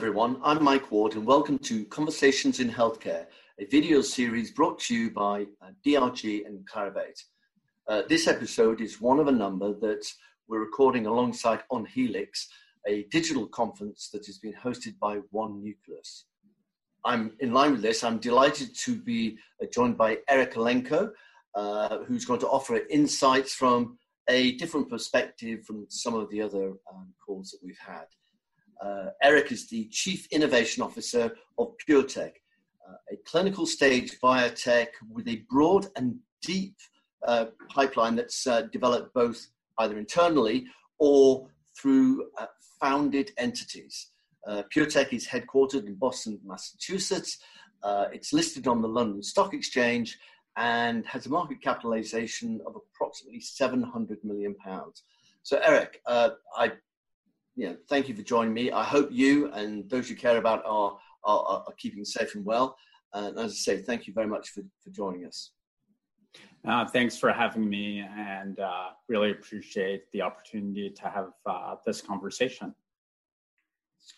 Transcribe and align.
everyone. 0.00 0.40
I'm 0.42 0.64
Mike 0.64 0.90
Ward, 0.90 1.12
and 1.12 1.26
welcome 1.26 1.58
to 1.58 1.84
Conversations 1.84 2.58
in 2.58 2.70
Healthcare, 2.70 3.26
a 3.58 3.66
video 3.66 4.00
series 4.00 4.50
brought 4.50 4.78
to 4.78 4.94
you 4.94 5.10
by 5.10 5.42
uh, 5.60 5.72
DRG 5.86 6.46
and 6.46 6.66
Clarivate. 6.66 7.22
Uh, 7.86 8.00
this 8.08 8.26
episode 8.26 8.80
is 8.80 8.98
one 8.98 9.18
of 9.18 9.28
a 9.28 9.32
number 9.32 9.74
that 9.74 10.10
we're 10.48 10.60
recording 10.60 11.04
alongside 11.04 11.64
On 11.70 11.84
Helix, 11.84 12.48
a 12.88 13.02
digital 13.10 13.46
conference 13.46 14.08
that 14.10 14.24
has 14.24 14.38
been 14.38 14.54
hosted 14.54 14.98
by 14.98 15.16
One 15.32 15.62
Nucleus. 15.62 16.24
I'm 17.04 17.32
in 17.40 17.52
line 17.52 17.72
with 17.72 17.82
this. 17.82 18.02
I'm 18.02 18.20
delighted 18.20 18.74
to 18.78 18.96
be 18.96 19.36
uh, 19.62 19.66
joined 19.70 19.98
by 19.98 20.20
Eric 20.30 20.54
Elenko, 20.54 21.10
uh, 21.54 21.98
who's 22.04 22.24
going 22.24 22.40
to 22.40 22.48
offer 22.48 22.80
insights 22.88 23.52
from 23.52 23.98
a 24.30 24.52
different 24.52 24.88
perspective 24.88 25.66
from 25.66 25.84
some 25.90 26.14
of 26.14 26.30
the 26.30 26.40
other 26.40 26.70
um, 26.90 27.12
calls 27.22 27.50
that 27.50 27.60
we've 27.62 27.76
had. 27.86 28.06
Uh, 28.84 29.10
Eric 29.22 29.52
is 29.52 29.68
the 29.68 29.84
Chief 29.90 30.26
Innovation 30.30 30.82
Officer 30.82 31.36
of 31.58 31.74
PureTech, 31.86 32.32
uh, 32.88 32.94
a 33.12 33.16
clinical 33.26 33.66
stage 33.66 34.18
biotech 34.22 34.88
with 35.10 35.28
a 35.28 35.44
broad 35.50 35.86
and 35.96 36.18
deep 36.42 36.74
uh, 37.26 37.46
pipeline 37.68 38.16
that's 38.16 38.46
uh, 38.46 38.62
developed 38.72 39.12
both 39.12 39.48
either 39.80 39.98
internally 39.98 40.66
or 40.98 41.46
through 41.78 42.26
uh, 42.38 42.46
founded 42.80 43.32
entities. 43.36 44.12
Uh, 44.46 44.62
PureTech 44.74 45.12
is 45.12 45.26
headquartered 45.26 45.86
in 45.86 45.94
Boston, 45.96 46.40
Massachusetts. 46.42 47.38
it's 48.12 48.32
listed 48.32 48.66
on 48.66 48.80
the 48.80 48.88
London 48.88 49.22
Stock 49.22 49.52
Exchange 49.52 50.18
and 50.56 51.04
has 51.04 51.26
a 51.26 51.28
market 51.28 51.60
capitalization 51.62 52.60
of 52.66 52.74
approximately 52.76 53.40
700 53.40 54.24
million 54.24 54.54
pounds. 54.54 55.02
So, 55.42 55.60
Eric, 55.62 56.00
I 56.06 56.72
you 57.60 57.66
know, 57.66 57.76
thank 57.90 58.08
you 58.08 58.14
for 58.14 58.22
joining 58.22 58.54
me. 58.54 58.72
I 58.72 58.82
hope 58.82 59.10
you 59.12 59.52
and 59.52 59.88
those 59.90 60.08
you 60.08 60.16
care 60.16 60.38
about 60.38 60.64
are, 60.64 60.96
are, 61.24 61.64
are 61.66 61.74
keeping 61.76 62.06
safe 62.06 62.34
and 62.34 62.42
well. 62.42 62.74
And 63.12 63.38
as 63.38 63.52
I 63.52 63.54
say, 63.54 63.76
thank 63.82 64.06
you 64.06 64.14
very 64.14 64.26
much 64.26 64.48
for, 64.48 64.62
for 64.82 64.88
joining 64.88 65.26
us. 65.26 65.50
Uh, 66.66 66.86
thanks 66.86 67.18
for 67.18 67.30
having 67.30 67.68
me 67.68 68.02
and 68.16 68.58
uh, 68.60 68.88
really 69.08 69.32
appreciate 69.32 70.10
the 70.12 70.22
opportunity 70.22 70.88
to 70.88 71.08
have 71.08 71.32
uh, 71.44 71.74
this 71.84 72.00
conversation. 72.00 72.74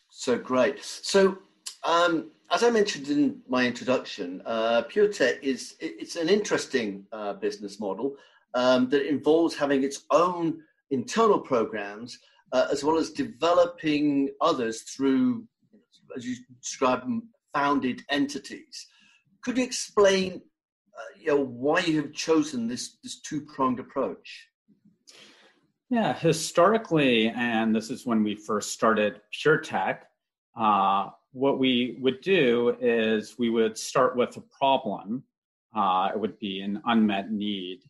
So 0.08 0.38
great. 0.38 0.84
So, 0.84 1.38
um, 1.82 2.30
as 2.52 2.62
I 2.62 2.70
mentioned 2.70 3.08
in 3.08 3.40
my 3.48 3.66
introduction, 3.66 4.40
uh, 4.46 4.82
PureTech 4.82 5.42
is 5.42 5.74
it's 5.80 6.14
an 6.14 6.28
interesting 6.28 7.06
uh, 7.10 7.32
business 7.32 7.80
model 7.80 8.14
um, 8.54 8.88
that 8.90 9.08
involves 9.08 9.56
having 9.56 9.82
its 9.82 10.04
own 10.12 10.62
internal 10.92 11.40
programs 11.40 12.20
uh, 12.52 12.68
as 12.70 12.84
well 12.84 12.98
as 12.98 13.10
developing 13.10 14.30
others 14.40 14.82
through, 14.82 15.46
as 16.16 16.26
you 16.26 16.36
describe 16.60 17.00
them, 17.00 17.28
founded 17.52 18.02
entities. 18.10 18.86
Could 19.42 19.58
you 19.58 19.64
explain, 19.64 20.42
uh, 20.96 21.18
you 21.18 21.26
know, 21.28 21.44
why 21.44 21.80
you 21.80 22.00
have 22.02 22.12
chosen 22.12 22.68
this 22.68 22.98
this 23.02 23.20
two 23.20 23.40
pronged 23.42 23.80
approach? 23.80 24.48
Yeah, 25.90 26.14
historically, 26.14 27.28
and 27.28 27.74
this 27.74 27.90
is 27.90 28.06
when 28.06 28.22
we 28.22 28.34
first 28.34 28.72
started 28.72 29.20
PureTech. 29.34 29.98
Uh, 30.58 31.10
what 31.32 31.58
we 31.58 31.98
would 32.00 32.20
do 32.20 32.76
is 32.80 33.38
we 33.38 33.50
would 33.50 33.76
start 33.76 34.16
with 34.16 34.36
a 34.36 34.42
problem. 34.58 35.24
Uh, 35.74 36.10
it 36.14 36.20
would 36.20 36.38
be 36.38 36.60
an 36.60 36.80
unmet 36.86 37.30
need, 37.30 37.80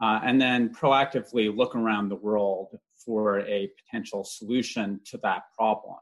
uh, 0.00 0.20
and 0.24 0.40
then 0.40 0.72
proactively 0.74 1.54
look 1.54 1.74
around 1.74 2.08
the 2.08 2.16
world 2.16 2.78
for 3.04 3.40
a 3.40 3.70
potential 3.84 4.24
solution 4.24 5.00
to 5.04 5.18
that 5.22 5.42
problem. 5.56 5.98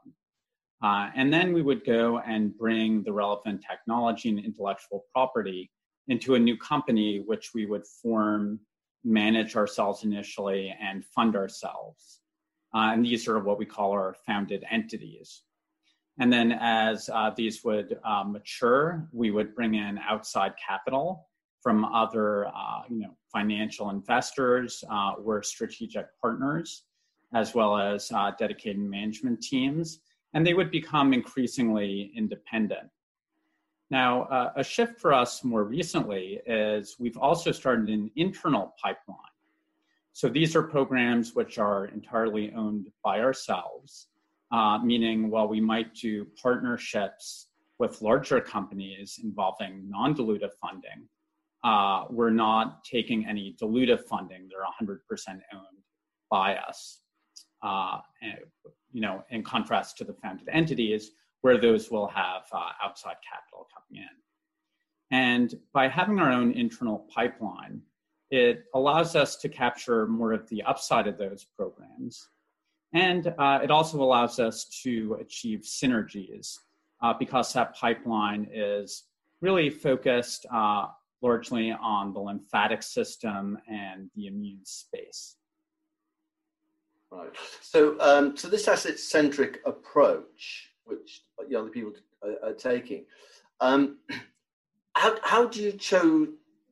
Uh, 0.83 1.09
and 1.15 1.33
then 1.33 1.53
we 1.53 1.61
would 1.61 1.83
go 1.85 2.19
and 2.19 2.55
bring 2.57 3.03
the 3.03 3.11
relevant 3.11 3.63
technology 3.67 4.29
and 4.29 4.39
intellectual 4.39 5.05
property 5.11 5.71
into 6.07 6.35
a 6.35 6.39
new 6.39 6.55
company, 6.57 7.23
which 7.25 7.51
we 7.53 7.65
would 7.65 7.85
form, 8.01 8.59
manage 9.03 9.55
ourselves 9.55 10.03
initially, 10.03 10.73
and 10.79 11.03
fund 11.05 11.35
ourselves. 11.35 12.21
Uh, 12.75 12.91
and 12.93 13.03
these 13.03 13.27
are 13.27 13.39
what 13.39 13.57
we 13.57 13.65
call 13.65 13.91
our 13.91 14.15
founded 14.25 14.63
entities. 14.69 15.43
And 16.19 16.31
then 16.31 16.51
as 16.51 17.09
uh, 17.13 17.31
these 17.35 17.63
would 17.63 17.97
uh, 18.03 18.23
mature, 18.23 19.07
we 19.11 19.31
would 19.31 19.55
bring 19.55 19.75
in 19.75 19.99
outside 19.99 20.53
capital 20.65 21.27
from 21.61 21.85
other 21.85 22.47
uh, 22.47 22.81
you 22.89 22.99
know, 22.99 23.15
financial 23.37 23.89
investors 23.91 24.83
uh, 24.91 25.13
or 25.23 25.43
strategic 25.43 26.05
partners 26.19 26.83
as 27.33 27.53
well 27.53 27.77
as 27.77 28.11
uh, 28.11 28.31
dedicated 28.39 28.79
management 28.79 29.41
teams, 29.41 29.99
and 30.33 30.45
they 30.45 30.53
would 30.53 30.71
become 30.71 31.13
increasingly 31.13 32.11
independent. 32.15 32.89
Now, 33.89 34.23
uh, 34.23 34.51
a 34.55 34.63
shift 34.63 34.99
for 34.99 35.13
us 35.13 35.43
more 35.43 35.63
recently 35.63 36.39
is 36.45 36.95
we've 36.99 37.17
also 37.17 37.51
started 37.51 37.89
an 37.89 38.09
internal 38.15 38.73
pipeline. 38.81 39.35
So 40.13 40.29
these 40.29 40.55
are 40.55 40.63
programs 40.63 41.35
which 41.35 41.59
are 41.59 41.85
entirely 41.85 42.51
owned 42.53 42.87
by 43.03 43.19
ourselves, 43.19 44.07
uh, 44.51 44.79
meaning 44.79 45.29
while 45.29 45.47
we 45.47 45.61
might 45.61 45.93
do 45.93 46.25
partnerships 46.41 47.47
with 47.77 48.01
larger 48.01 48.41
companies 48.41 49.19
involving 49.23 49.87
non 49.89 50.15
dilutive 50.15 50.53
funding, 50.61 51.07
uh, 51.63 52.05
we're 52.09 52.29
not 52.29 52.83
taking 52.83 53.25
any 53.25 53.55
dilutive 53.61 54.03
funding. 54.05 54.49
They're 54.49 54.87
100% 54.87 54.99
owned 55.53 55.83
by 56.29 56.55
us 56.55 56.99
uh, 57.63 57.99
you 58.91 59.01
know, 59.01 59.23
in 59.29 59.43
contrast 59.43 59.97
to 59.97 60.03
the 60.03 60.13
founded 60.13 60.47
entities 60.51 61.11
where 61.41 61.57
those 61.57 61.91
will 61.91 62.07
have 62.07 62.43
uh, 62.51 62.69
outside 62.83 63.15
capital 63.27 63.67
coming 63.73 64.03
in. 64.03 64.09
And 65.11 65.59
by 65.73 65.87
having 65.87 66.19
our 66.19 66.31
own 66.31 66.51
internal 66.53 67.07
pipeline, 67.13 67.81
it 68.29 68.65
allows 68.73 69.15
us 69.15 69.37
to 69.37 69.49
capture 69.49 70.07
more 70.07 70.33
of 70.33 70.47
the 70.49 70.61
upside 70.63 71.07
of 71.07 71.17
those 71.17 71.45
programs. 71.57 72.27
And 72.93 73.33
uh, 73.37 73.59
it 73.63 73.71
also 73.71 74.01
allows 74.01 74.39
us 74.39 74.65
to 74.83 75.17
achieve 75.21 75.61
synergies 75.61 76.57
uh, 77.01 77.13
because 77.17 77.53
that 77.53 77.75
pipeline 77.75 78.47
is 78.51 79.03
really 79.41 79.69
focused 79.69 80.45
uh, 80.53 80.87
largely 81.21 81.71
on 81.71 82.13
the 82.13 82.19
lymphatic 82.19 82.83
system 82.83 83.57
and 83.67 84.09
the 84.15 84.27
immune 84.27 84.65
space. 84.65 85.35
Right. 87.11 87.29
So, 87.61 87.99
um, 87.99 88.35
so 88.35 88.49
this 88.49 88.67
asset-centric 88.67 89.61
approach, 89.65 90.71
which 90.83 91.23
you 91.47 91.53
know, 91.53 91.65
the 91.65 91.71
people 91.71 91.93
are, 92.21 92.49
are 92.49 92.53
taking, 92.53 93.05
um, 93.61 93.97
how 94.93 95.15
how 95.23 95.47
do 95.47 95.61
you 95.61 95.71
choose? 95.71 96.29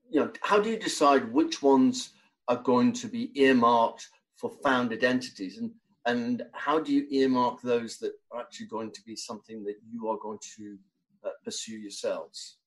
You 0.09 0.22
know, 0.22 0.31
how 0.41 0.59
do 0.59 0.69
you 0.69 0.78
decide 0.78 1.31
which 1.31 1.61
ones 1.61 2.11
are 2.47 2.57
going 2.57 2.91
to 2.94 3.07
be 3.07 3.31
earmarked 3.39 4.07
for 4.35 4.51
founded 4.63 5.03
entities, 5.03 5.57
and 5.57 5.72
and 6.05 6.44
how 6.53 6.79
do 6.79 6.91
you 6.91 7.07
earmark 7.09 7.61
those 7.61 7.97
that 8.00 8.11
are 8.31 8.41
actually 8.41 8.67
going 8.67 8.91
to 8.91 9.01
be 9.03 9.16
something 9.16 9.63
that 9.63 9.75
you 9.89 10.09
are 10.09 10.17
going 10.17 10.39
to 10.57 10.78
uh, 11.23 11.29
pursue 11.44 11.78
yourselves? 11.78 12.57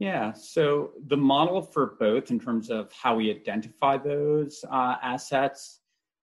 Yeah, 0.00 0.32
so 0.32 0.92
the 1.08 1.16
model 1.18 1.60
for 1.60 1.94
both 2.00 2.30
in 2.30 2.40
terms 2.40 2.70
of 2.70 2.90
how 2.90 3.16
we 3.16 3.30
identify 3.30 3.98
those 3.98 4.64
uh, 4.72 4.96
assets 5.02 5.80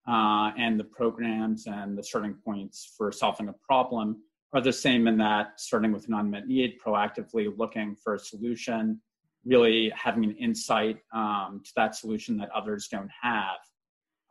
uh, 0.08 0.52
and 0.58 0.80
the 0.80 0.84
programs 0.84 1.68
and 1.68 1.96
the 1.96 2.02
starting 2.02 2.34
points 2.44 2.92
for 2.98 3.12
solving 3.12 3.50
a 3.50 3.54
problem 3.54 4.18
are 4.52 4.62
the 4.62 4.74
same 4.74 5.08
in 5.08 5.16
that 5.20 5.60
starting 5.60 5.92
with 5.92 6.08
an 6.08 6.16
unmet 6.16 6.48
need, 6.48 6.80
proactively 6.84 7.56
looking 7.56 7.96
for 7.96 8.16
a 8.16 8.20
solution, 8.20 9.00
really 9.46 9.94
having 9.96 10.24
an 10.24 10.36
insight 10.38 10.98
um, 11.14 11.62
to 11.64 11.72
that 11.76 11.96
solution 11.96 12.36
that 12.38 12.50
others 12.56 12.88
don't 12.88 13.12
have. 13.22 13.58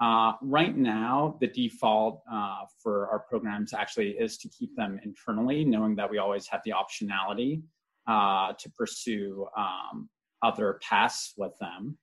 Uh, 0.00 0.32
right 0.42 0.76
now, 0.76 1.36
the 1.40 1.46
default 1.46 2.20
uh, 2.30 2.64
for 2.82 3.08
our 3.10 3.20
programs 3.20 3.72
actually 3.72 4.10
is 4.10 4.38
to 4.38 4.48
keep 4.48 4.74
them 4.74 4.98
internally, 5.04 5.64
knowing 5.64 5.94
that 5.94 6.10
we 6.10 6.18
always 6.18 6.48
have 6.48 6.62
the 6.64 6.72
optionality 6.72 7.62
uh, 8.06 8.52
to 8.58 8.70
pursue 8.70 9.46
um, 9.56 10.08
other 10.42 10.78
paths 10.82 11.32
with 11.36 11.52
them. 11.58 11.98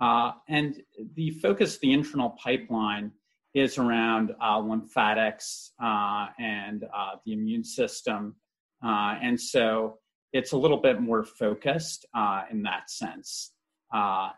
Uh, 0.00 0.32
and 0.48 0.82
the 1.14 1.30
focus 1.30 1.74
of 1.74 1.80
the 1.80 1.92
internal 1.92 2.36
pipeline 2.42 3.10
is 3.54 3.78
around 3.78 4.34
uh, 4.42 4.58
lymphatics 4.58 5.72
uh, 5.82 6.26
and 6.38 6.84
uh, 6.84 7.16
the 7.24 7.32
immune 7.32 7.64
system. 7.64 8.36
Uh, 8.84 9.16
and 9.22 9.40
so 9.40 9.98
it's 10.34 10.52
a 10.52 10.56
little 10.56 10.76
bit 10.76 11.00
more 11.00 11.24
focused 11.24 12.04
in 12.50 12.62
that 12.62 12.90
sense. 12.90 13.52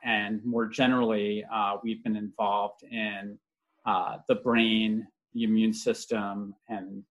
and 0.04 0.44
more 0.44 0.66
generally, 0.66 1.44
we've 1.82 2.02
been 2.04 2.16
involved 2.16 2.84
in 2.84 3.36
the 3.84 4.36
brain, 4.44 5.06
the 5.34 5.42
immune 5.42 5.72
system, 5.72 6.54
and 6.68 7.02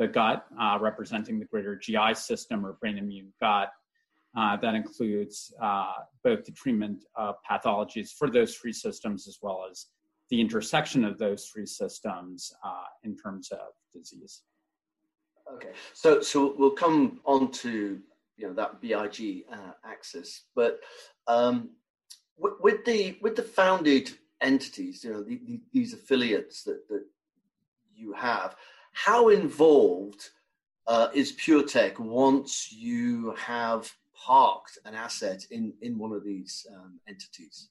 the 0.00 0.08
gut, 0.08 0.46
representing 0.80 1.38
the 1.38 1.44
greater 1.44 1.76
GI 1.76 2.14
system 2.14 2.64
or 2.64 2.72
brain 2.80 2.98
immune 2.98 3.32
gut. 3.40 3.70
Uh, 4.36 4.56
that 4.56 4.74
includes 4.74 5.52
uh, 5.60 5.92
both 6.22 6.44
the 6.44 6.52
treatment 6.52 7.04
of 7.16 7.34
pathologies 7.48 8.10
for 8.16 8.30
those 8.30 8.54
three 8.54 8.72
systems 8.72 9.26
as 9.26 9.38
well 9.42 9.66
as 9.68 9.86
the 10.30 10.40
intersection 10.40 11.04
of 11.04 11.18
those 11.18 11.46
three 11.52 11.66
systems 11.66 12.52
uh, 12.64 12.84
in 13.02 13.16
terms 13.16 13.50
of 13.50 13.72
disease. 13.92 14.42
Okay, 15.52 15.70
so 15.94 16.20
so 16.20 16.54
we'll 16.56 16.70
come 16.70 17.20
on 17.24 17.50
to 17.50 17.98
you 18.36 18.46
know 18.46 18.54
that 18.54 18.80
BIG 18.80 19.44
uh, 19.52 19.72
axis, 19.84 20.44
but 20.54 20.78
um, 21.26 21.70
with, 22.38 22.54
with 22.60 22.84
the 22.84 23.18
with 23.20 23.34
the 23.34 23.42
founded 23.42 24.12
entities, 24.40 25.02
you 25.02 25.12
know 25.12 25.24
the, 25.24 25.40
the, 25.44 25.60
these 25.72 25.92
affiliates 25.92 26.62
that 26.62 26.88
that 26.88 27.04
you 27.96 28.12
have, 28.12 28.54
how 28.92 29.28
involved 29.28 30.30
uh, 30.86 31.08
is 31.14 31.32
PureTech 31.32 31.98
once 31.98 32.72
you 32.72 33.34
have 33.38 33.90
parked 34.14 34.78
an 34.84 34.94
asset 34.94 35.46
in 35.50 35.72
in 35.82 35.98
one 35.98 36.12
of 36.12 36.24
these 36.24 36.66
um, 36.74 37.00
entities? 37.08 37.68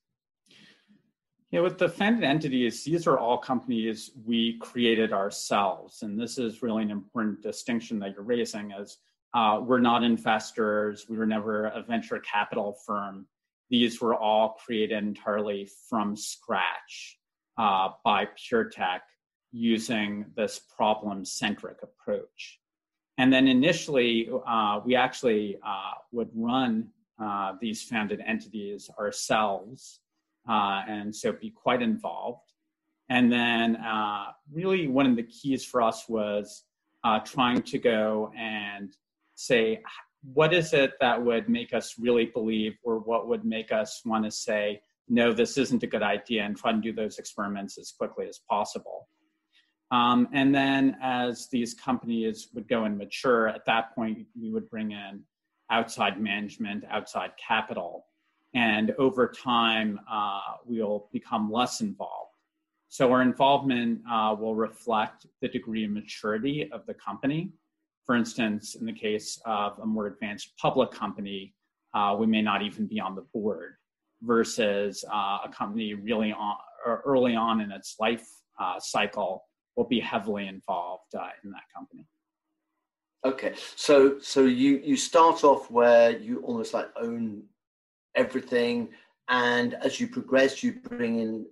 Yeah, 1.51 1.61
with 1.61 1.79
the 1.79 1.89
founded 1.89 2.23
entities, 2.23 2.83
these 2.83 3.07
are 3.07 3.17
all 3.17 3.37
companies 3.37 4.11
we 4.23 4.59
created 4.59 5.11
ourselves, 5.13 6.03
and 6.03 6.19
this 6.19 6.37
is 6.37 6.61
really 6.61 6.83
an 6.83 6.91
important 6.91 7.41
distinction 7.41 7.99
that 7.99 8.13
you're 8.13 8.23
raising. 8.23 8.71
As 8.71 8.97
uh, 9.33 9.59
we're 9.63 9.79
not 9.79 10.03
investors, 10.03 11.07
we 11.09 11.17
were 11.17 11.25
never 11.25 11.65
a 11.65 11.81
venture 11.81 12.19
capital 12.19 12.77
firm. 12.85 13.25
These 13.69 13.99
were 13.99 14.15
all 14.15 14.57
created 14.63 15.03
entirely 15.03 15.69
from 15.89 16.15
scratch 16.15 17.19
uh, 17.57 17.89
by 18.03 18.25
PureTech 18.25 19.01
using 19.51 20.25
this 20.35 20.59
problem-centric 20.75 21.77
approach. 21.83 22.59
And 23.17 23.33
then 23.33 23.47
initially, 23.47 24.29
uh, 24.47 24.79
we 24.85 24.95
actually 24.95 25.57
uh, 25.65 25.93
would 26.11 26.29
run 26.33 26.89
uh, 27.21 27.53
these 27.59 27.83
founded 27.83 28.21
entities 28.25 28.89
ourselves 28.97 29.99
uh, 30.47 30.81
and 30.87 31.13
so 31.13 31.31
be 31.33 31.49
quite 31.49 31.81
involved. 31.81 32.41
And 33.09 33.31
then, 33.31 33.75
uh, 33.77 34.25
really, 34.51 34.87
one 34.87 35.07
of 35.07 35.15
the 35.15 35.23
keys 35.23 35.65
for 35.65 35.81
us 35.81 36.07
was 36.07 36.63
uh, 37.03 37.19
trying 37.19 37.61
to 37.63 37.77
go 37.77 38.31
and 38.37 38.95
say, 39.35 39.81
what 40.33 40.53
is 40.53 40.73
it 40.73 40.93
that 40.99 41.23
would 41.23 41.49
make 41.49 41.73
us 41.73 41.95
really 41.99 42.25
believe, 42.25 42.77
or 42.83 42.99
what 42.99 43.27
would 43.27 43.45
make 43.45 43.71
us 43.71 44.01
want 44.05 44.25
to 44.25 44.31
say, 44.31 44.81
no, 45.07 45.33
this 45.33 45.57
isn't 45.57 45.81
a 45.81 45.87
good 45.87 46.03
idea, 46.03 46.43
and 46.43 46.55
try 46.55 46.71
to 46.71 46.77
do 46.77 46.93
those 46.93 47.17
experiments 47.17 47.77
as 47.77 47.91
quickly 47.91 48.27
as 48.27 48.39
possible. 48.49 49.07
Um, 49.91 50.27
and 50.33 50.53
then, 50.53 50.97
as 51.01 51.47
these 51.49 51.73
companies 51.73 52.49
would 52.53 52.67
go 52.67 52.83
and 52.83 52.97
mature, 52.97 53.47
at 53.47 53.65
that 53.65 53.95
point, 53.95 54.25
we 54.39 54.51
would 54.51 54.69
bring 54.69 54.91
in 54.91 55.23
outside 55.71 56.21
management, 56.21 56.83
outside 56.89 57.31
capital 57.37 58.05
and 58.53 58.91
over 58.97 59.27
time 59.27 59.99
uh, 60.11 60.39
we'll 60.65 61.07
become 61.11 61.51
less 61.51 61.81
involved. 61.81 62.31
So 62.87 63.11
our 63.11 63.21
involvement 63.21 64.01
uh, 64.09 64.35
will 64.39 64.55
reflect 64.55 65.27
the 65.41 65.47
degree 65.47 65.85
of 65.85 65.91
maturity 65.91 66.69
of 66.71 66.85
the 66.87 66.95
company. 66.95 67.51
For 68.05 68.15
instance, 68.15 68.73
in 68.73 68.87
the 68.87 68.93
case 68.93 69.39
of 69.45 69.77
a 69.79 69.85
more 69.85 70.07
advanced 70.07 70.57
public 70.57 70.89
company, 70.89 71.53
uh, 71.93 72.15
we 72.17 72.25
may 72.25 72.41
not 72.41 72.63
even 72.63 72.87
be 72.87 72.99
on 72.99 73.15
the 73.15 73.25
board, 73.33 73.75
versus 74.21 75.05
uh, 75.13 75.37
a 75.45 75.49
company 75.53 75.93
really 75.93 76.33
on, 76.33 76.55
early 76.85 77.35
on 77.35 77.61
in 77.61 77.71
its 77.71 77.95
life 77.99 78.27
uh, 78.59 78.79
cycle 78.79 79.45
will 79.79 79.87
be 79.87 80.01
heavily 80.01 80.45
involved 80.47 81.15
uh, 81.15 81.29
in 81.43 81.51
that 81.51 81.63
company. 81.73 82.05
Okay, 83.25 83.53
so 83.75 84.19
so 84.19 84.41
you 84.43 84.81
you 84.83 84.97
start 84.97 85.43
off 85.43 85.71
where 85.71 86.11
you 86.17 86.41
almost 86.41 86.73
like 86.73 86.89
own 87.01 87.43
everything. 88.15 88.89
And 89.29 89.75
as 89.75 89.99
you 89.99 90.07
progress, 90.07 90.63
you 90.63 90.73
bring 90.73 91.19
in 91.19 91.45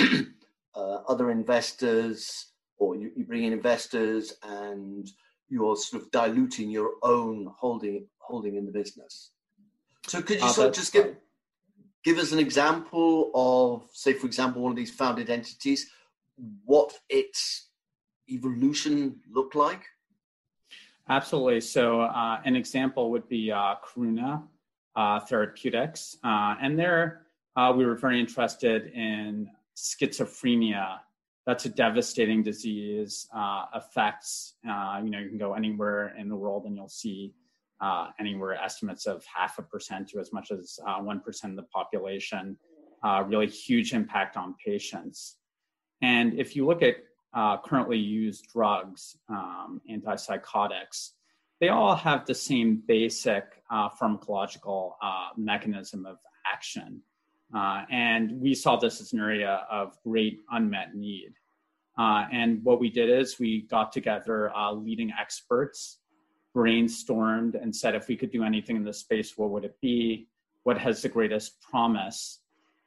uh, 0.00 0.18
uh, 0.74 0.98
other 1.08 1.30
investors, 1.30 2.46
or 2.78 2.96
you, 2.96 3.10
you, 3.14 3.24
bring 3.24 3.44
in 3.44 3.52
investors, 3.52 4.34
and 4.42 5.10
you're 5.48 5.76
sort 5.76 6.02
of 6.02 6.10
diluting 6.10 6.70
your 6.70 6.92
own 7.02 7.48
holding 7.56 8.06
holding 8.18 8.56
in 8.56 8.64
the 8.64 8.72
business. 8.72 9.30
So, 10.06 10.22
could 10.22 10.40
you 10.40 10.46
uh, 10.46 10.52
sort 10.52 10.68
of 10.68 10.74
just 10.74 10.92
give 10.92 11.16
give 12.04 12.18
us 12.18 12.32
an 12.32 12.38
example 12.38 13.30
of, 13.34 13.88
say, 13.92 14.12
for 14.14 14.26
example, 14.26 14.62
one 14.62 14.72
of 14.72 14.76
these 14.76 14.90
founded 14.90 15.30
entities, 15.30 15.88
what 16.64 16.98
its 17.08 17.68
evolution 18.28 19.20
looked 19.30 19.54
like? 19.54 19.82
Absolutely. 21.08 21.60
So, 21.60 22.02
uh, 22.02 22.40
an 22.44 22.56
example 22.56 23.10
would 23.10 23.28
be 23.28 23.50
uh, 23.50 23.74
Karuna, 23.84 24.42
uh, 24.94 25.20
therapeutics. 25.20 26.16
Uh, 26.22 26.54
and 26.60 26.78
there 26.78 27.22
uh, 27.56 27.72
we 27.76 27.84
were 27.84 27.96
very 27.96 28.20
interested 28.20 28.86
in 28.94 29.48
schizophrenia. 29.76 30.98
That's 31.44 31.64
a 31.64 31.68
devastating 31.68 32.42
disease, 32.42 33.26
uh, 33.34 33.64
affects, 33.74 34.54
you 34.62 34.70
know, 34.70 35.18
you 35.18 35.28
can 35.28 35.38
go 35.38 35.54
anywhere 35.54 36.14
in 36.16 36.28
the 36.28 36.36
world 36.36 36.66
and 36.66 36.76
you'll 36.76 36.88
see 36.88 37.34
anywhere 38.20 38.54
estimates 38.54 39.06
of 39.06 39.24
half 39.24 39.58
a 39.58 39.62
percent 39.62 40.08
to 40.10 40.20
as 40.20 40.32
much 40.32 40.52
as 40.52 40.78
1% 40.86 41.44
of 41.44 41.56
the 41.56 41.64
population, 41.64 42.56
really 43.26 43.48
huge 43.48 43.92
impact 43.92 44.36
on 44.36 44.54
patients. 44.64 45.38
And 46.02 46.38
if 46.38 46.54
you 46.54 46.66
look 46.66 46.82
at 46.82 46.96
currently 47.64 47.98
used 47.98 48.48
drugs, 48.52 49.16
um, 49.28 49.80
antipsychotics, 49.90 51.12
they 51.62 51.68
all 51.68 51.94
have 51.94 52.26
the 52.26 52.34
same 52.34 52.82
basic 52.88 53.44
uh, 53.70 53.88
pharmacological 53.88 54.94
uh, 55.00 55.28
mechanism 55.36 56.04
of 56.04 56.16
action. 56.44 57.00
Uh, 57.54 57.84
and 57.88 58.32
we 58.40 58.52
saw 58.52 58.74
this 58.74 59.00
as 59.00 59.12
an 59.12 59.20
area 59.20 59.64
of 59.70 59.96
great 60.02 60.40
unmet 60.50 60.96
need. 60.96 61.34
Uh, 61.96 62.24
and 62.32 62.64
what 62.64 62.80
we 62.80 62.90
did 62.90 63.08
is 63.08 63.38
we 63.38 63.62
got 63.70 63.92
together 63.92 64.50
uh, 64.56 64.72
leading 64.72 65.12
experts, 65.20 65.98
brainstormed, 66.52 67.54
and 67.54 67.74
said 67.74 67.94
if 67.94 68.08
we 68.08 68.16
could 68.16 68.32
do 68.32 68.42
anything 68.42 68.74
in 68.74 68.82
this 68.82 68.98
space, 68.98 69.38
what 69.38 69.50
would 69.50 69.64
it 69.64 69.80
be? 69.80 70.26
What 70.64 70.78
has 70.78 71.00
the 71.00 71.08
greatest 71.08 71.60
promise? 71.60 72.40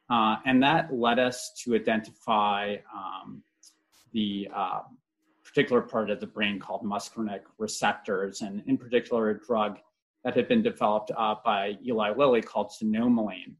Uh, 0.08 0.36
and 0.44 0.62
that 0.62 0.94
led 0.94 1.18
us 1.18 1.52
to 1.64 1.74
identify 1.74 2.76
um, 2.94 3.42
the 4.12 4.48
particular 5.56 5.80
part 5.80 6.10
of 6.10 6.20
the 6.20 6.26
brain 6.26 6.58
called 6.58 6.82
muscarinic 6.82 7.40
receptors, 7.56 8.42
and 8.42 8.62
in 8.66 8.76
particular, 8.76 9.30
a 9.30 9.40
drug 9.40 9.78
that 10.22 10.34
had 10.34 10.48
been 10.48 10.60
developed 10.60 11.10
uh, 11.16 11.36
by 11.44 11.78
Eli 11.86 12.10
Lilly 12.10 12.42
called 12.42 12.70
xanomeline, 12.70 13.54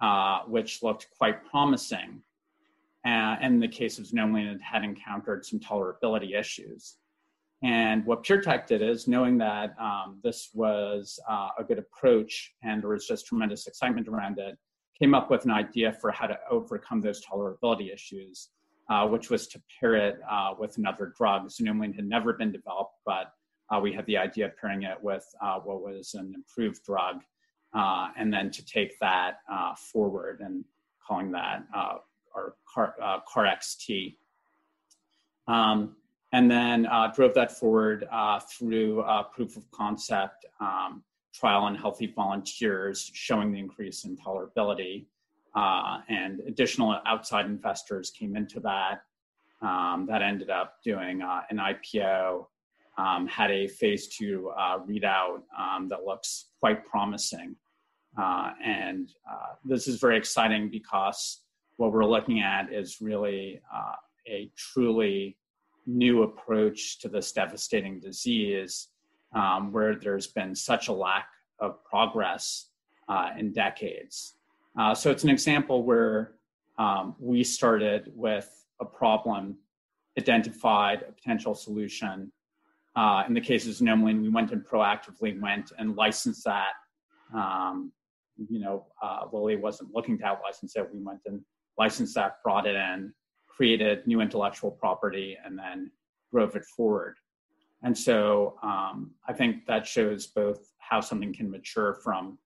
uh, 0.00 0.40
which 0.48 0.82
looked 0.82 1.06
quite 1.16 1.44
promising. 1.44 2.22
Uh, 3.06 3.36
in 3.42 3.60
the 3.60 3.68
case 3.68 3.98
of 3.98 4.06
xanomeline, 4.06 4.52
it 4.52 4.60
had 4.60 4.82
encountered 4.82 5.44
some 5.44 5.60
tolerability 5.60 6.36
issues. 6.36 6.96
And 7.62 8.04
what 8.06 8.24
PureTech 8.24 8.66
did 8.66 8.82
is, 8.82 9.06
knowing 9.06 9.38
that 9.38 9.74
um, 9.78 10.18
this 10.24 10.50
was 10.52 11.20
uh, 11.28 11.50
a 11.58 11.64
good 11.64 11.78
approach 11.78 12.54
and 12.62 12.82
there 12.82 12.90
was 12.90 13.06
just 13.06 13.26
tremendous 13.26 13.66
excitement 13.66 14.08
around 14.08 14.38
it, 14.38 14.58
came 14.98 15.14
up 15.14 15.30
with 15.30 15.44
an 15.44 15.50
idea 15.50 15.92
for 15.92 16.10
how 16.10 16.26
to 16.26 16.38
overcome 16.50 17.00
those 17.00 17.24
tolerability 17.24 17.92
issues 17.92 18.48
uh, 18.88 19.06
which 19.06 19.30
was 19.30 19.46
to 19.48 19.60
pair 19.80 19.94
it 19.94 20.20
uh, 20.30 20.54
with 20.58 20.78
another 20.78 21.12
drug. 21.16 21.48
Xanomeline 21.48 21.94
had 21.94 22.06
never 22.06 22.32
been 22.32 22.52
developed, 22.52 22.94
but 23.04 23.32
uh, 23.70 23.80
we 23.80 23.92
had 23.92 24.06
the 24.06 24.16
idea 24.16 24.46
of 24.46 24.56
pairing 24.56 24.84
it 24.84 24.96
with 25.02 25.26
uh, 25.42 25.58
what 25.58 25.82
was 25.82 26.14
an 26.14 26.32
improved 26.34 26.84
drug, 26.84 27.16
uh, 27.74 28.08
and 28.16 28.32
then 28.32 28.50
to 28.50 28.64
take 28.64 28.98
that 29.00 29.38
uh, 29.50 29.74
forward 29.74 30.40
and 30.40 30.64
calling 31.06 31.32
that 31.32 31.64
our 31.74 32.54
CAR, 32.72 33.22
KarXT. 33.34 34.16
Um, 35.48 35.96
and 36.32 36.50
then 36.50 36.86
drove 37.14 37.34
that 37.34 37.56
forward 37.56 38.06
through 38.50 39.04
proof 39.34 39.56
of 39.56 39.70
concept 39.70 40.44
um, 40.60 41.02
trial 41.38 41.62
on 41.62 41.74
healthy 41.74 42.12
volunteers, 42.14 43.10
showing 43.14 43.52
the 43.52 43.58
increase 43.58 44.04
in 44.04 44.16
tolerability 44.16 45.06
uh, 45.56 46.00
and 46.08 46.40
additional 46.40 47.00
outside 47.06 47.46
investors 47.46 48.10
came 48.10 48.36
into 48.36 48.60
that. 48.60 49.00
Um, 49.62 50.06
that 50.08 50.20
ended 50.20 50.50
up 50.50 50.82
doing 50.84 51.22
uh, 51.22 51.40
an 51.48 51.56
IPO, 51.56 52.46
um, 52.98 53.26
had 53.26 53.50
a 53.50 53.66
phase 53.66 54.08
two 54.08 54.52
uh, 54.56 54.78
readout 54.80 55.42
um, 55.58 55.88
that 55.88 56.04
looks 56.04 56.50
quite 56.60 56.84
promising. 56.84 57.56
Uh, 58.18 58.52
and 58.62 59.10
uh, 59.30 59.54
this 59.64 59.88
is 59.88 59.98
very 59.98 60.18
exciting 60.18 60.68
because 60.70 61.40
what 61.76 61.92
we're 61.92 62.04
looking 62.04 62.40
at 62.40 62.70
is 62.70 62.98
really 63.00 63.60
uh, 63.74 63.92
a 64.26 64.50
truly 64.56 65.38
new 65.86 66.22
approach 66.22 66.98
to 66.98 67.08
this 67.08 67.32
devastating 67.32 67.98
disease 67.98 68.88
um, 69.36 69.72
where 69.72 69.94
there's 69.94 70.26
been 70.26 70.54
such 70.54 70.88
a 70.88 70.92
lack 70.92 71.28
of 71.60 71.84
progress 71.84 72.70
in 73.38 73.52
decades. 73.52 74.36
Uh, 74.78 74.94
so 74.94 75.10
it's 75.10 75.24
an 75.24 75.30
example 75.30 75.84
where 75.84 76.32
um, 76.78 77.14
we 77.18 77.42
started 77.42 78.12
with 78.14 78.50
a 78.80 78.84
problem, 78.84 79.56
identified 80.18 81.02
a 81.08 81.12
potential 81.12 81.54
solution. 81.54 82.30
Uh, 82.94 83.24
in 83.26 83.34
the 83.34 83.40
case 83.40 83.66
of 83.66 83.72
xanomeline, 83.72 84.20
we 84.20 84.28
went 84.28 84.50
and 84.50 84.64
proactively 84.66 85.40
went 85.40 85.72
and 85.78 85.96
licensed 85.96 86.44
that. 86.44 86.72
Um, 87.34 87.92
you 88.50 88.60
know, 88.60 88.86
uh, 89.02 89.24
Lilly 89.32 89.56
wasn't 89.56 89.94
looking 89.94 90.18
to 90.18 90.24
out 90.24 90.40
license 90.42 90.76
it. 90.76 90.88
We 90.92 91.00
went 91.02 91.20
and 91.26 91.40
licensed 91.78 92.14
that, 92.16 92.42
brought 92.42 92.66
it 92.66 92.76
in, 92.76 93.12
created 93.48 94.06
new 94.06 94.20
intellectual 94.20 94.70
property, 94.70 95.38
and 95.42 95.58
then 95.58 95.90
drove 96.32 96.54
it 96.54 96.64
forward. 96.64 97.16
And 97.82 97.96
so 97.96 98.56
um, 98.62 99.12
I 99.28 99.32
think 99.32 99.66
that 99.66 99.86
shows 99.86 100.26
both 100.26 100.72
how 100.78 101.00
something 101.00 101.32
can 101.32 101.50
mature 101.50 101.94
from 101.94 102.38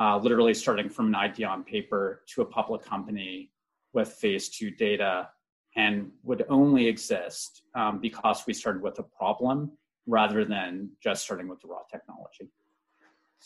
uh, 0.00 0.16
literally 0.18 0.54
starting 0.54 0.88
from 0.88 1.08
an 1.08 1.14
idea 1.14 1.46
on 1.46 1.62
paper 1.62 2.22
to 2.34 2.42
a 2.42 2.44
public 2.44 2.82
company 2.82 3.50
with 3.92 4.08
phase 4.08 4.48
two 4.48 4.70
data 4.70 5.28
and 5.76 6.10
would 6.22 6.44
only 6.48 6.86
exist 6.86 7.62
um, 7.74 8.00
because 8.00 8.44
we 8.46 8.54
started 8.54 8.82
with 8.82 8.98
a 8.98 9.02
problem 9.02 9.70
rather 10.06 10.44
than 10.44 10.90
just 11.02 11.22
starting 11.22 11.48
with 11.48 11.60
the 11.60 11.68
raw 11.68 11.82
technology. 11.90 12.50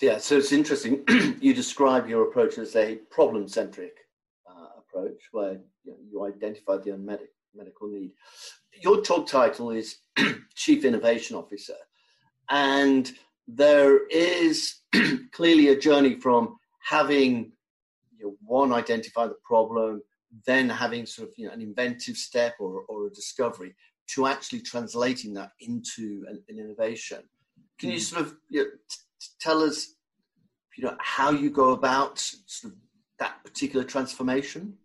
Yeah, 0.00 0.18
so 0.18 0.38
it's 0.38 0.52
interesting. 0.52 1.04
you 1.40 1.54
describe 1.54 2.08
your 2.08 2.28
approach 2.28 2.58
as 2.58 2.74
a 2.74 2.96
problem 3.10 3.46
centric 3.46 3.96
uh, 4.48 4.78
approach 4.78 5.20
where 5.32 5.60
you, 5.84 5.92
know, 5.92 5.96
you 6.10 6.24
identify 6.24 6.78
the 6.78 6.94
unmet 6.94 7.20
medical 7.54 7.88
need. 7.88 8.12
Your 8.80 9.02
job 9.02 9.26
title 9.26 9.70
is 9.70 9.96
Chief 10.54 10.84
Innovation 10.84 11.36
Officer, 11.36 11.76
and 12.50 13.12
there 13.46 14.06
is 14.08 14.76
clearly 15.32 15.68
a 15.68 15.78
journey 15.78 16.14
from 16.14 16.56
having 16.82 17.52
you 18.18 18.26
know, 18.26 18.36
one 18.44 18.72
identify 18.72 19.26
the 19.26 19.36
problem, 19.44 20.02
then 20.46 20.68
having 20.68 21.06
sort 21.06 21.28
of 21.28 21.34
you 21.36 21.46
know, 21.46 21.52
an 21.52 21.60
inventive 21.60 22.16
step 22.16 22.54
or, 22.58 22.82
or 22.88 23.06
a 23.06 23.10
discovery 23.10 23.74
to 24.06 24.26
actually 24.26 24.60
translating 24.60 25.32
that 25.34 25.52
into 25.60 26.24
an, 26.28 26.42
an 26.48 26.58
innovation. 26.58 27.22
Can 27.78 27.90
you 27.90 27.96
hmm. 27.96 28.02
sort 28.02 28.22
of 28.22 28.36
you 28.50 28.64
know, 28.64 28.70
t- 28.88 29.28
tell 29.40 29.62
us, 29.62 29.94
you 30.76 30.84
know, 30.84 30.96
how 31.00 31.30
you 31.30 31.50
go 31.50 31.70
about 31.70 32.18
sort 32.18 32.72
of 32.72 32.78
that 33.18 33.42
particular 33.44 33.84
transformation? 33.84 34.76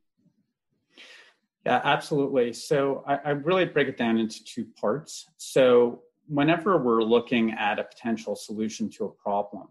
Yeah, 1.66 1.82
absolutely. 1.84 2.54
So 2.54 3.04
I, 3.08 3.16
I 3.26 3.30
really 3.32 3.66
break 3.66 3.88
it 3.88 3.98
down 3.98 4.18
into 4.18 4.44
two 4.44 4.66
parts. 4.80 5.26
So 5.38 6.04
whenever 6.28 6.78
we're 6.78 7.02
looking 7.04 7.52
at 7.52 7.80
a 7.80 7.84
potential 7.84 8.36
solution 8.36 8.90
to 8.92 9.06
a 9.06 9.10
problem, 9.10 9.68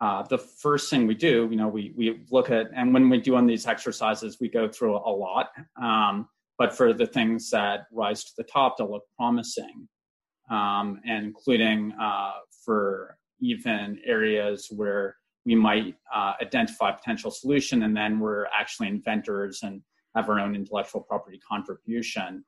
uh, 0.00 0.22
the 0.22 0.38
first 0.38 0.90
thing 0.90 1.06
we 1.06 1.14
do, 1.14 1.48
you 1.50 1.56
know, 1.56 1.68
we 1.68 1.92
we 1.96 2.24
look 2.30 2.50
at, 2.50 2.66
and 2.74 2.92
when 2.92 3.08
we 3.08 3.18
do 3.20 3.36
on 3.36 3.46
these 3.46 3.66
exercises, 3.66 4.38
we 4.40 4.48
go 4.48 4.68
through 4.68 4.96
a 4.96 5.10
lot. 5.10 5.50
Um, 5.80 6.28
but 6.58 6.76
for 6.76 6.92
the 6.92 7.06
things 7.06 7.50
that 7.50 7.86
rise 7.92 8.24
to 8.24 8.32
the 8.36 8.44
top 8.44 8.76
to 8.76 8.84
look 8.84 9.04
promising, 9.16 9.88
um, 10.50 11.00
and 11.06 11.24
including 11.26 11.92
uh, 12.00 12.32
for 12.64 13.16
even 13.40 13.98
areas 14.04 14.68
where 14.70 15.16
we 15.46 15.54
might 15.54 15.96
uh, 16.14 16.32
identify 16.40 16.90
potential 16.92 17.30
solution, 17.30 17.82
and 17.84 17.96
then 17.96 18.18
we're 18.20 18.46
actually 18.46 18.88
inventors 18.88 19.60
and 19.62 19.80
have 20.14 20.28
our 20.28 20.38
own 20.40 20.54
intellectual 20.54 21.00
property 21.00 21.38
contribution. 21.38 22.44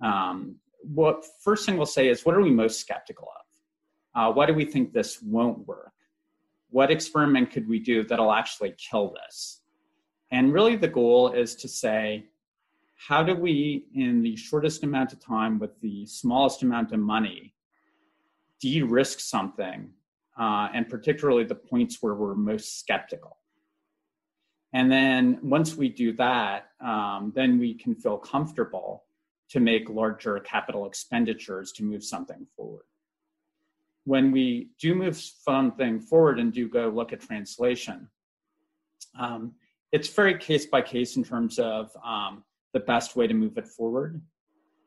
Um, 0.00 0.56
what 0.82 1.24
first 1.42 1.66
thing 1.66 1.76
we'll 1.76 1.86
say 1.86 2.08
is, 2.08 2.24
what 2.24 2.34
are 2.34 2.40
we 2.40 2.50
most 2.50 2.80
skeptical 2.80 3.28
of? 3.38 4.30
Uh, 4.30 4.32
why 4.32 4.46
do 4.46 4.54
we 4.54 4.64
think 4.64 4.92
this 4.92 5.20
won't 5.22 5.66
work? 5.66 5.92
What 6.70 6.90
experiment 6.90 7.50
could 7.50 7.68
we 7.68 7.78
do 7.78 8.04
that'll 8.04 8.32
actually 8.32 8.74
kill 8.78 9.14
this? 9.24 9.62
And 10.30 10.52
really, 10.52 10.76
the 10.76 10.88
goal 10.88 11.32
is 11.32 11.54
to 11.56 11.68
say, 11.68 12.26
how 12.96 13.22
do 13.22 13.34
we, 13.34 13.86
in 13.94 14.22
the 14.22 14.36
shortest 14.36 14.82
amount 14.82 15.12
of 15.12 15.20
time 15.20 15.58
with 15.58 15.80
the 15.80 16.04
smallest 16.06 16.62
amount 16.62 16.92
of 16.92 17.00
money, 17.00 17.54
de 18.60 18.82
risk 18.82 19.20
something, 19.20 19.90
uh, 20.38 20.68
and 20.74 20.88
particularly 20.88 21.44
the 21.44 21.54
points 21.54 21.98
where 22.00 22.14
we're 22.14 22.34
most 22.34 22.78
skeptical? 22.78 23.38
And 24.72 24.90
then 24.92 25.38
once 25.42 25.74
we 25.76 25.88
do 25.88 26.12
that, 26.14 26.66
um, 26.80 27.32
then 27.34 27.58
we 27.58 27.74
can 27.74 27.94
feel 27.94 28.18
comfortable 28.18 29.04
to 29.50 29.60
make 29.60 29.88
larger 29.88 30.38
capital 30.40 30.86
expenditures 30.86 31.72
to 31.72 31.84
move 31.84 32.04
something 32.04 32.46
forward. 32.54 32.84
When 34.04 34.30
we 34.30 34.70
do 34.78 34.94
move 34.94 35.16
something 35.16 36.00
forward 36.00 36.38
and 36.38 36.52
do 36.52 36.68
go 36.68 36.88
look 36.88 37.12
at 37.12 37.20
translation, 37.20 38.08
um, 39.18 39.54
it's 39.90 40.08
very 40.08 40.36
case 40.36 40.66
by 40.66 40.82
case 40.82 41.16
in 41.16 41.24
terms 41.24 41.58
of 41.58 41.90
um, 42.04 42.44
the 42.74 42.80
best 42.80 43.16
way 43.16 43.26
to 43.26 43.34
move 43.34 43.56
it 43.56 43.66
forward. 43.66 44.20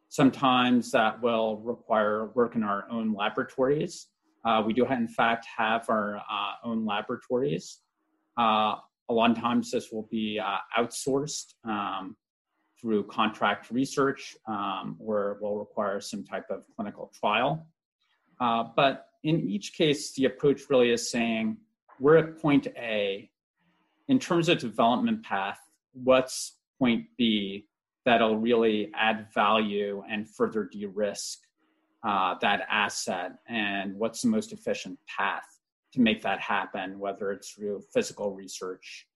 Sometimes 0.10 0.92
that 0.92 1.22
will 1.22 1.58
require 1.58 2.28
work 2.36 2.56
in 2.56 2.64
our 2.64 2.86
own 2.92 3.14
laboratories. 3.14 4.08
Uh, 4.46 4.62
we 4.66 4.74
do, 4.74 4.86
in 4.86 5.08
fact, 5.08 5.46
have 5.58 5.90
our 5.90 6.18
uh, 6.18 6.54
own 6.64 6.86
laboratories. 6.86 7.80
Uh, 8.38 8.76
a 9.12 9.14
lot 9.14 9.30
of 9.30 9.38
times 9.38 9.72
this 9.72 9.92
will 9.92 10.08
be 10.10 10.40
uh, 10.40 10.58
outsourced 10.80 11.54
um, 11.66 12.16
through 12.80 13.04
contract 13.08 13.70
research 13.70 14.38
um, 14.48 14.96
or 15.00 15.38
will 15.42 15.60
require 15.60 16.00
some 16.00 16.24
type 16.24 16.46
of 16.50 16.64
clinical 16.76 17.12
trial. 17.20 17.68
Uh, 18.40 18.64
but 18.76 19.08
in 19.24 19.42
each 19.42 19.74
case, 19.74 20.14
the 20.14 20.26
approach 20.26 20.62
really 20.70 20.92
is 20.92 21.12
saying 21.12 21.58
we're 22.00 22.18
at 22.18 22.42
point 22.42 22.68
A. 22.78 23.30
In 24.08 24.18
terms 24.18 24.50
of 24.50 24.58
development 24.60 25.24
path, 25.24 25.60
what's 25.94 26.58
point 26.80 27.06
B 27.18 27.68
that'll 28.06 28.38
really 28.38 28.92
add 28.96 29.28
value 29.34 30.04
and 30.10 30.28
further 30.28 30.64
de 30.72 30.86
risk 30.86 31.40
uh, 32.04 32.36
that 32.42 32.66
asset? 32.70 33.34
And 33.48 33.96
what's 33.96 34.22
the 34.22 34.30
most 34.30 34.54
efficient 34.54 34.98
path 35.06 35.61
to 35.94 36.02
make 36.02 36.22
that 36.22 36.40
happen, 36.40 37.00
whether 37.00 37.32
it's 37.32 37.52
through 37.52 37.84
physical 37.94 38.32
research 38.32 39.08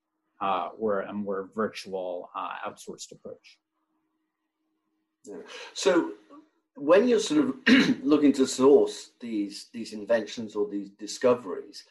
uh, 0.41 0.69
or 0.77 1.01
a 1.01 1.13
more 1.13 1.49
virtual 1.55 2.29
uh, 2.35 2.49
outsourced 2.67 3.11
approach. 3.11 3.59
So, 5.73 6.11
when 6.75 7.07
you're 7.07 7.19
sort 7.19 7.45
of 7.45 7.55
looking 8.03 8.33
to 8.33 8.45
source 8.45 9.11
these 9.19 9.67
these 9.73 9.93
inventions 9.93 10.55
or 10.55 10.67
these 10.69 10.89
discoveries, 10.91 11.85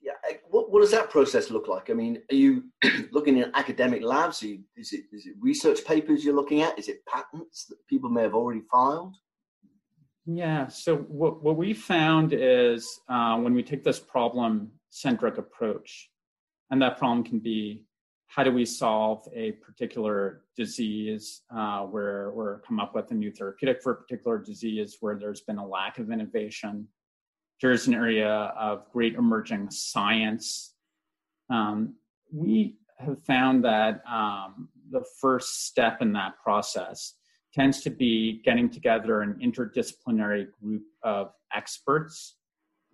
yeah, 0.00 0.12
what, 0.48 0.70
what 0.72 0.80
does 0.80 0.90
that 0.90 1.10
process 1.10 1.50
look 1.50 1.68
like? 1.68 1.90
I 1.90 1.92
mean, 1.92 2.22
are 2.30 2.34
you 2.34 2.64
looking 3.12 3.36
in 3.36 3.50
academic 3.54 4.02
labs? 4.02 4.42
You, 4.42 4.60
is 4.76 4.92
it 4.92 5.04
is 5.12 5.26
it 5.26 5.34
research 5.40 5.84
papers 5.84 6.24
you're 6.24 6.34
looking 6.34 6.62
at? 6.62 6.78
Is 6.78 6.88
it 6.88 7.04
patents 7.06 7.66
that 7.66 7.86
people 7.86 8.10
may 8.10 8.22
have 8.22 8.34
already 8.34 8.62
filed? 8.70 9.14
Yeah. 10.30 10.68
So 10.68 10.96
what 10.96 11.42
what 11.42 11.56
we 11.56 11.72
found 11.72 12.34
is 12.34 13.00
uh, 13.08 13.38
when 13.38 13.54
we 13.54 13.62
take 13.62 13.82
this 13.82 13.98
problem 13.98 14.70
centric 14.90 15.38
approach, 15.38 16.10
and 16.70 16.82
that 16.82 16.98
problem 16.98 17.24
can 17.24 17.38
be 17.38 17.84
how 18.26 18.44
do 18.44 18.52
we 18.52 18.66
solve 18.66 19.26
a 19.34 19.52
particular 19.52 20.42
disease 20.54 21.40
uh, 21.50 21.80
where 21.80 22.28
or 22.28 22.62
come 22.66 22.78
up 22.78 22.94
with 22.94 23.10
a 23.10 23.14
new 23.14 23.32
therapeutic 23.32 23.82
for 23.82 23.92
a 23.92 23.96
particular 23.96 24.36
disease 24.38 24.98
where 25.00 25.18
there's 25.18 25.40
been 25.40 25.56
a 25.56 25.66
lack 25.66 25.98
of 25.98 26.10
innovation 26.10 26.86
there's 27.62 27.86
an 27.88 27.94
area 27.94 28.52
of 28.56 28.84
great 28.92 29.14
emerging 29.14 29.70
science 29.70 30.74
um, 31.50 31.94
we 32.30 32.76
have 32.98 33.22
found 33.24 33.64
that 33.64 34.02
um, 34.06 34.68
the 34.90 35.04
first 35.20 35.66
step 35.66 36.02
in 36.02 36.12
that 36.12 36.34
process 36.42 37.14
tends 37.54 37.80
to 37.82 37.90
be 37.90 38.42
getting 38.44 38.68
together 38.68 39.22
an 39.22 39.38
interdisciplinary 39.42 40.48
group 40.60 40.82
of 41.02 41.32
experts 41.54 42.36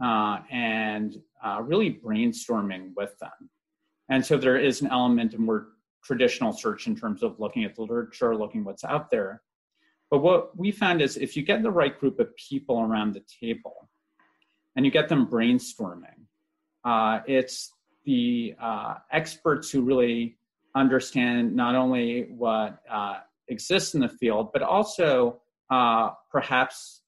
uh, 0.02 0.38
and 0.50 1.16
uh, 1.44 1.60
really 1.62 2.00
brainstorming 2.04 2.92
with 2.96 3.18
them. 3.18 3.50
And 4.08 4.24
so 4.24 4.36
there 4.36 4.56
is 4.56 4.82
an 4.82 4.88
element 4.88 5.34
of 5.34 5.40
more 5.40 5.68
traditional 6.04 6.52
search 6.52 6.86
in 6.86 6.94
terms 6.94 7.22
of 7.22 7.40
looking 7.40 7.64
at 7.64 7.74
the 7.74 7.82
literature, 7.82 8.36
looking 8.36 8.64
what's 8.64 8.84
out 8.84 9.10
there. 9.10 9.42
But 10.10 10.18
what 10.18 10.56
we 10.56 10.70
found 10.70 11.00
is 11.00 11.16
if 11.16 11.36
you 11.36 11.42
get 11.42 11.62
the 11.62 11.70
right 11.70 11.98
group 11.98 12.20
of 12.20 12.28
people 12.36 12.80
around 12.80 13.14
the 13.14 13.22
table 13.40 13.88
and 14.76 14.84
you 14.84 14.90
get 14.90 15.08
them 15.08 15.26
brainstorming, 15.26 16.26
uh, 16.84 17.20
it's 17.26 17.72
the 18.04 18.54
uh, 18.60 18.96
experts 19.10 19.70
who 19.70 19.80
really 19.80 20.36
understand 20.74 21.54
not 21.54 21.74
only 21.74 22.24
what 22.36 22.80
uh, 22.90 23.20
exists 23.48 23.94
in 23.94 24.00
the 24.00 24.08
field, 24.08 24.50
but 24.52 24.62
also 24.62 25.40
uh, 25.70 26.10
perhaps 26.30 27.02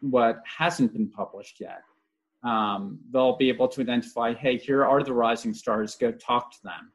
what 0.00 0.40
hasn't 0.44 0.92
been 0.92 1.10
published 1.10 1.60
yet. 1.60 1.82
Um, 2.42 2.98
they'll 3.12 3.36
be 3.36 3.48
able 3.48 3.68
to 3.68 3.80
identify, 3.82 4.32
hey, 4.32 4.56
here 4.56 4.84
are 4.84 5.02
the 5.02 5.12
rising 5.12 5.52
stars, 5.52 5.94
go 5.94 6.10
talk 6.10 6.52
to 6.52 6.58
them. 6.64 6.92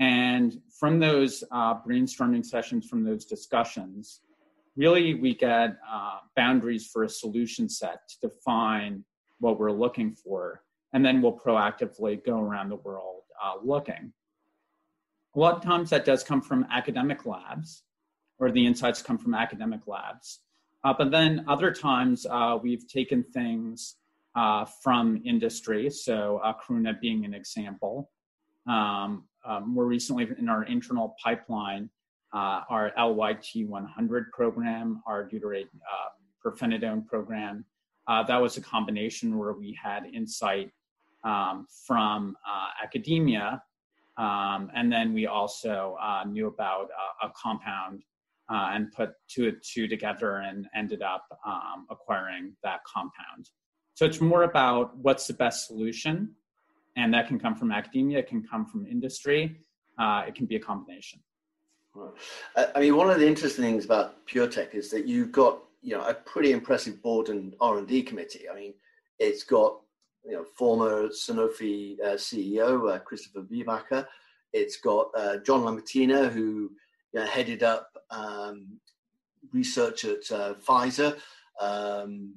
And 0.00 0.60
from 0.78 0.98
those 0.98 1.44
uh, 1.52 1.74
brainstorming 1.82 2.44
sessions, 2.44 2.88
from 2.88 3.04
those 3.04 3.26
discussions, 3.26 4.22
really 4.76 5.14
we 5.14 5.34
get 5.34 5.76
uh, 5.88 6.18
boundaries 6.36 6.88
for 6.90 7.04
a 7.04 7.08
solution 7.08 7.68
set 7.68 8.08
to 8.08 8.28
define 8.28 9.04
what 9.38 9.58
we're 9.58 9.72
looking 9.72 10.14
for. 10.14 10.62
And 10.92 11.04
then 11.04 11.22
we'll 11.22 11.38
proactively 11.38 12.24
go 12.24 12.40
around 12.40 12.70
the 12.70 12.76
world 12.76 13.22
uh, 13.44 13.54
looking. 13.62 14.12
A 15.36 15.38
lot 15.38 15.54
of 15.56 15.62
times 15.62 15.90
that 15.90 16.04
does 16.04 16.24
come 16.24 16.40
from 16.40 16.66
academic 16.72 17.24
labs, 17.24 17.84
or 18.40 18.50
the 18.50 18.66
insights 18.66 19.02
come 19.02 19.18
from 19.18 19.34
academic 19.34 19.86
labs. 19.86 20.40
Uh, 20.82 20.94
but 20.96 21.10
then 21.10 21.44
other 21.46 21.70
times 21.72 22.26
uh, 22.30 22.58
we've 22.60 22.88
taken 22.88 23.22
things 23.22 23.96
uh, 24.34 24.64
from 24.64 25.20
industry, 25.24 25.90
so 25.90 26.40
uh, 26.42 26.54
Karuna 26.54 26.98
being 27.00 27.24
an 27.24 27.34
example. 27.34 28.10
Um, 28.66 29.24
um, 29.44 29.74
more 29.74 29.86
recently, 29.86 30.28
in 30.38 30.48
our 30.48 30.64
internal 30.64 31.16
pipeline, 31.22 31.90
uh, 32.32 32.62
our 32.68 32.92
LYT 32.96 33.66
100 33.66 34.32
program, 34.32 35.02
our 35.06 35.28
deuterate 35.28 35.66
uh, 35.66 36.08
pirfenidone 36.44 37.06
program. 37.06 37.64
Uh, 38.06 38.22
that 38.22 38.40
was 38.40 38.56
a 38.56 38.60
combination 38.60 39.36
where 39.36 39.52
we 39.52 39.76
had 39.82 40.06
insight 40.06 40.70
um, 41.24 41.66
from 41.86 42.36
academia, 42.82 43.62
um, 44.16 44.70
and 44.74 44.90
then 44.92 45.12
we 45.12 45.26
also 45.26 45.96
knew 46.26 46.46
about 46.46 46.88
a 47.22 47.28
compound 47.30 48.02
uh, 48.50 48.70
and 48.72 48.92
put 48.92 49.10
two 49.28 49.52
two 49.62 49.86
together 49.86 50.38
and 50.38 50.68
ended 50.74 51.02
up 51.02 51.26
um, 51.46 51.86
acquiring 51.90 52.52
that 52.62 52.80
compound. 52.84 53.50
So 53.94 54.04
it's 54.04 54.20
more 54.20 54.42
about 54.42 54.96
what's 54.96 55.26
the 55.26 55.34
best 55.34 55.66
solution, 55.66 56.34
and 56.96 57.12
that 57.14 57.28
can 57.28 57.38
come 57.38 57.54
from 57.54 57.70
academia, 57.70 58.18
it 58.18 58.28
can 58.28 58.42
come 58.42 58.66
from 58.66 58.86
industry, 58.86 59.56
uh, 59.98 60.24
it 60.26 60.34
can 60.34 60.46
be 60.46 60.56
a 60.56 60.60
combination. 60.60 61.20
I 62.56 62.80
mean, 62.80 62.96
one 62.96 63.10
of 63.10 63.18
the 63.18 63.26
interesting 63.26 63.64
things 63.64 63.84
about 63.84 64.26
PureTech 64.26 64.74
is 64.74 64.90
that 64.90 65.06
you've 65.06 65.32
got 65.32 65.60
you 65.82 65.96
know 65.96 66.04
a 66.04 66.14
pretty 66.14 66.52
impressive 66.52 67.02
board 67.02 67.28
and 67.28 67.54
R 67.60 67.78
and 67.78 67.88
D 67.88 68.02
committee. 68.02 68.48
I 68.50 68.54
mean, 68.54 68.74
it's 69.18 69.42
got 69.44 69.80
you 70.24 70.32
know 70.32 70.44
former 70.56 71.08
Sanofi 71.08 72.00
uh, 72.00 72.14
CEO 72.14 72.94
uh, 72.94 72.98
Christopher 73.00 73.42
Viehbacher. 73.42 74.06
It's 74.52 74.78
got 74.78 75.10
uh, 75.16 75.38
John 75.38 75.62
LaMattina, 75.62 76.30
who 76.30 76.70
you 77.12 77.20
know, 77.20 77.26
headed 77.26 77.62
up 77.62 77.89
um, 78.10 78.78
research 79.52 80.04
at 80.04 80.30
uh, 80.30 80.54
Pfizer. 80.54 81.18
Um, 81.60 82.34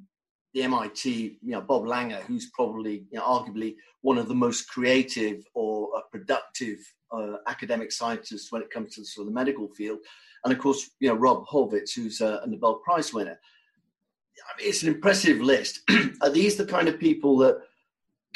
the 0.53 0.63
MIT, 0.63 1.39
you 1.41 1.51
know, 1.51 1.61
Bob 1.61 1.83
Langer, 1.83 2.21
who's 2.23 2.51
probably, 2.51 3.05
you 3.11 3.17
know, 3.17 3.23
arguably 3.23 3.75
one 4.01 4.17
of 4.17 4.27
the 4.27 4.35
most 4.35 4.69
creative 4.69 5.43
or 5.55 5.89
uh, 5.97 6.01
productive 6.11 6.77
uh, 7.11 7.37
academic 7.47 7.91
scientists 7.91 8.51
when 8.51 8.61
it 8.61 8.69
comes 8.69 8.95
to 8.95 9.03
sort 9.05 9.27
of 9.27 9.33
the 9.33 9.39
medical 9.39 9.67
field, 9.69 9.99
and 10.43 10.53
of 10.53 10.59
course, 10.59 10.91
you 10.99 11.09
know, 11.09 11.15
Rob 11.15 11.45
Horvitz, 11.47 11.95
who's 11.95 12.21
a, 12.21 12.41
a 12.43 12.47
Nobel 12.47 12.75
Prize 12.75 13.13
winner. 13.13 13.39
I 13.39 14.59
mean, 14.61 14.69
it's 14.69 14.83
an 14.83 14.93
impressive 14.93 15.39
list. 15.39 15.79
Are 16.21 16.29
these 16.29 16.55
the 16.55 16.65
kind 16.65 16.87
of 16.87 16.99
people 16.99 17.37
that 17.37 17.59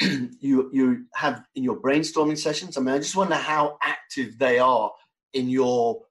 you 0.40 0.70
you 0.72 1.04
have 1.14 1.44
in 1.54 1.62
your 1.62 1.76
brainstorming 1.76 2.38
sessions? 2.38 2.76
I 2.76 2.80
mean, 2.80 2.94
I 2.94 2.98
just 2.98 3.16
wonder 3.16 3.34
how 3.34 3.78
active 3.82 4.38
they 4.38 4.58
are 4.58 4.90
in 5.34 5.48
your 5.48 6.02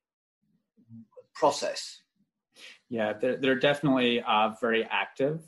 process. 1.39 2.01
Yeah, 2.89 3.13
they're, 3.13 3.37
they're 3.37 3.59
definitely 3.59 4.21
uh, 4.21 4.51
very 4.61 4.87
active 4.89 5.41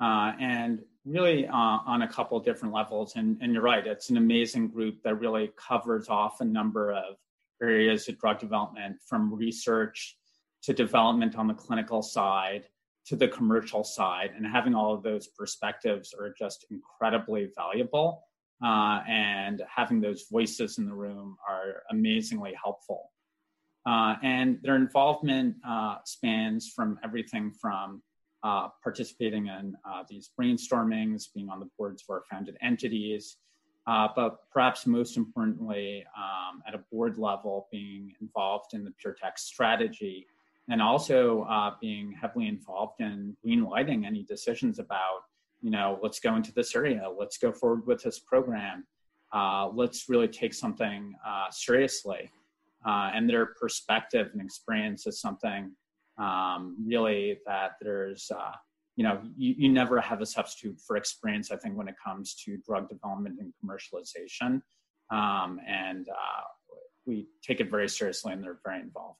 uh, 0.00 0.32
and 0.40 0.80
really 1.04 1.46
uh, 1.46 1.52
on 1.52 2.02
a 2.02 2.08
couple 2.08 2.38
different 2.40 2.74
levels. 2.74 3.16
And, 3.16 3.38
and 3.40 3.52
you're 3.52 3.62
right, 3.62 3.86
it's 3.86 4.10
an 4.10 4.16
amazing 4.16 4.68
group 4.68 5.02
that 5.04 5.14
really 5.16 5.52
covers 5.56 6.08
off 6.08 6.40
a 6.40 6.44
number 6.44 6.92
of 6.92 7.16
areas 7.62 8.08
of 8.08 8.18
drug 8.18 8.38
development 8.38 8.96
from 9.06 9.34
research 9.34 10.16
to 10.62 10.72
development 10.72 11.36
on 11.36 11.46
the 11.46 11.54
clinical 11.54 12.02
side 12.02 12.64
to 13.06 13.16
the 13.16 13.28
commercial 13.28 13.84
side. 13.84 14.30
And 14.36 14.46
having 14.46 14.74
all 14.74 14.94
of 14.94 15.02
those 15.02 15.28
perspectives 15.28 16.14
are 16.18 16.34
just 16.38 16.66
incredibly 16.70 17.48
valuable. 17.56 18.22
Uh, 18.62 19.00
and 19.08 19.62
having 19.74 20.02
those 20.02 20.26
voices 20.30 20.76
in 20.76 20.84
the 20.84 20.94
room 20.94 21.36
are 21.48 21.82
amazingly 21.90 22.52
helpful. 22.62 23.10
Uh, 23.86 24.16
and 24.22 24.58
their 24.62 24.76
involvement 24.76 25.56
uh, 25.66 25.96
spans 26.04 26.68
from 26.68 26.98
everything 27.02 27.50
from 27.52 28.02
uh, 28.42 28.68
participating 28.82 29.46
in 29.46 29.76
uh, 29.84 30.02
these 30.08 30.30
brainstormings, 30.38 31.26
being 31.34 31.48
on 31.48 31.60
the 31.60 31.68
boards 31.78 32.02
for 32.02 32.22
founded 32.30 32.56
entities, 32.62 33.36
uh, 33.86 34.08
but 34.14 34.38
perhaps 34.52 34.86
most 34.86 35.16
importantly, 35.16 36.04
um, 36.16 36.62
at 36.66 36.74
a 36.74 36.80
board 36.92 37.18
level, 37.18 37.68
being 37.72 38.12
involved 38.20 38.74
in 38.74 38.84
the 38.84 38.90
pure 38.92 39.14
PureTech 39.14 39.38
strategy 39.38 40.26
and 40.68 40.80
also 40.80 41.42
uh, 41.44 41.72
being 41.80 42.12
heavily 42.12 42.48
involved 42.48 43.00
in 43.00 43.36
greenlighting 43.44 44.06
any 44.06 44.22
decisions 44.22 44.78
about, 44.78 45.24
you 45.62 45.70
know, 45.70 45.98
let's 46.02 46.20
go 46.20 46.36
into 46.36 46.52
this 46.52 46.76
area, 46.76 47.10
let's 47.18 47.38
go 47.38 47.50
forward 47.50 47.86
with 47.86 48.02
this 48.02 48.18
program, 48.20 48.86
let's 49.74 50.08
really 50.08 50.28
take 50.28 50.54
something 50.54 51.14
uh, 52.86 53.10
and 53.14 53.28
their 53.28 53.46
perspective 53.60 54.30
and 54.32 54.40
experience 54.42 55.06
is 55.06 55.20
something 55.20 55.72
um, 56.18 56.76
really 56.86 57.38
that 57.46 57.72
there's 57.80 58.30
uh, 58.34 58.52
you 58.96 59.04
know 59.04 59.20
you, 59.36 59.54
you 59.56 59.68
never 59.68 60.00
have 60.00 60.20
a 60.20 60.26
substitute 60.26 60.78
for 60.86 60.96
experience 60.96 61.50
i 61.50 61.56
think 61.56 61.76
when 61.76 61.88
it 61.88 61.94
comes 62.04 62.34
to 62.34 62.58
drug 62.66 62.88
development 62.88 63.38
and 63.40 63.52
commercialization. 63.62 64.60
Um, 65.10 65.58
and 65.66 66.08
uh, 66.08 66.42
we 67.04 67.26
take 67.42 67.60
it 67.60 67.70
very 67.70 67.88
seriously 67.88 68.32
and 68.32 68.42
they're 68.44 68.60
very 68.64 68.80
involved. 68.80 69.18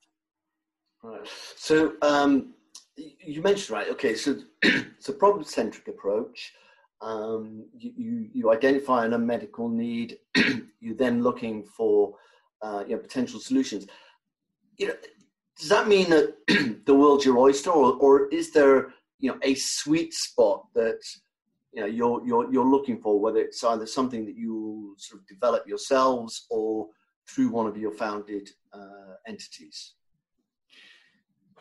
Right. 1.02 1.26
So 1.56 1.94
um, 2.02 2.54
you 2.96 3.40
mentioned 3.42 3.70
right 3.70 3.88
okay 3.88 4.14
so 4.14 4.36
it's 4.62 5.08
a 5.08 5.12
problem 5.12 5.44
centric 5.44 5.88
approach. 5.88 6.52
Um, 7.02 7.64
you, 7.78 7.92
you, 7.96 8.28
you 8.34 8.52
identify 8.52 9.06
an 9.06 9.26
medical 9.26 9.68
need. 9.68 10.18
You're 10.80 10.96
then 10.96 11.22
looking 11.22 11.64
for 11.64 12.14
uh, 12.62 12.84
you 12.86 12.94
know, 12.94 13.00
potential 13.00 13.40
solutions 13.40 13.86
you 14.80 14.88
know 14.88 14.94
does 15.60 15.68
that 15.68 15.88
mean 15.88 16.08
that 16.08 16.34
the 16.86 16.94
world's 16.94 17.26
your 17.26 17.38
oyster, 17.38 17.70
or, 17.70 17.92
or 17.94 18.28
is 18.28 18.50
there 18.50 18.94
you 19.18 19.30
know 19.30 19.38
a 19.42 19.54
sweet 19.54 20.14
spot 20.14 20.66
that 20.74 20.98
you 21.72 21.82
know 21.82 21.86
you're 21.86 22.26
you're 22.26 22.50
you're 22.50 22.64
looking 22.64 22.98
for, 22.98 23.20
whether 23.20 23.40
it's 23.40 23.62
either 23.62 23.86
something 23.86 24.24
that 24.24 24.36
you 24.36 24.94
sort 24.98 25.20
of 25.20 25.26
develop 25.26 25.66
yourselves 25.66 26.46
or 26.48 26.88
through 27.28 27.50
one 27.50 27.66
of 27.66 27.76
your 27.76 27.92
founded 27.92 28.48
uh, 28.72 29.14
entities? 29.26 29.94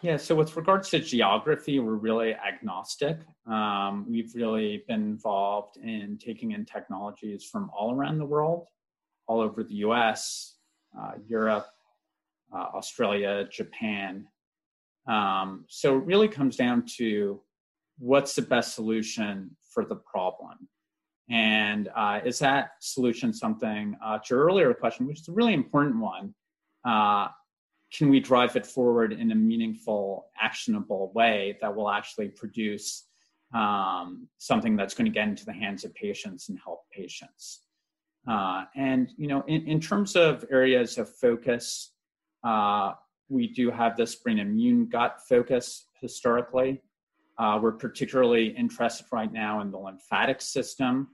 Yeah, 0.01 0.15
so 0.15 0.33
with 0.33 0.55
regards 0.55 0.89
to 0.91 0.99
geography, 0.99 1.79
we're 1.79 1.95
really 1.95 2.33
agnostic. 2.33 3.17
Um, 3.45 4.05
we've 4.09 4.33
really 4.33 4.85
been 4.87 5.01
involved 5.01 5.75
in 5.75 6.17
taking 6.17 6.51
in 6.51 6.63
technologies 6.63 7.43
from 7.43 7.69
all 7.77 7.93
around 7.93 8.17
the 8.17 8.25
world, 8.25 8.67
all 9.27 9.41
over 9.41 9.61
the 9.61 9.75
US, 9.75 10.55
Europe, 11.27 11.67
uh, 12.53 12.67
Australia, 12.75 13.47
Japan. 13.51 14.27
Um, 15.07 15.65
so 15.67 15.97
it 15.97 16.05
really 16.05 16.27
comes 16.27 16.55
down 16.55 16.85
to 16.97 17.41
what's 17.97 18.35
the 18.35 18.41
best 18.41 18.75
solution 18.75 19.55
for 19.73 19.85
the 19.85 19.95
problem. 19.95 20.67
And 21.29 21.89
uh, 21.95 22.21
is 22.25 22.39
that 22.39 22.71
solution 22.79 23.33
something, 23.33 23.95
uh, 24.03 24.17
to 24.17 24.35
your 24.35 24.45
earlier 24.45 24.73
question, 24.73 25.05
which 25.05 25.21
is 25.21 25.27
a 25.27 25.31
really 25.31 25.53
important 25.53 25.99
one, 25.99 26.33
uh, 26.85 27.27
can 27.93 28.09
we 28.09 28.19
drive 28.19 28.55
it 28.55 28.65
forward 28.65 29.13
in 29.13 29.31
a 29.31 29.35
meaningful, 29.35 30.25
actionable 30.39 31.11
way 31.13 31.57
that 31.61 31.75
will 31.75 31.89
actually 31.89 32.29
produce 32.29 33.05
um, 33.53 34.27
something 34.37 34.75
that's 34.75 34.93
going 34.93 35.05
to 35.05 35.11
get 35.11 35.27
into 35.27 35.45
the 35.45 35.53
hands 35.53 35.83
of 35.83 35.93
patients 35.93 36.49
and 36.49 36.59
help 36.63 36.81
patients? 36.91 37.61
Uh, 38.27 38.65
and, 38.75 39.11
you 39.17 39.27
know, 39.27 39.43
in, 39.47 39.67
in 39.67 39.79
terms 39.79 40.15
of 40.15 40.45
areas 40.51 40.97
of 40.97 41.09
focus, 41.15 41.93
uh, 42.43 42.93
we 43.29 43.47
do 43.47 43.69
have 43.69 43.95
this 43.95 44.15
brain 44.15 44.39
immune 44.39 44.87
gut 44.87 45.19
focus 45.27 45.85
historically. 46.01 46.81
Uh, 47.37 47.59
we're 47.61 47.71
particularly 47.71 48.47
interested 48.47 49.05
right 49.11 49.31
now 49.31 49.61
in 49.61 49.71
the 49.71 49.77
lymphatic 49.77 50.41
system, 50.41 51.07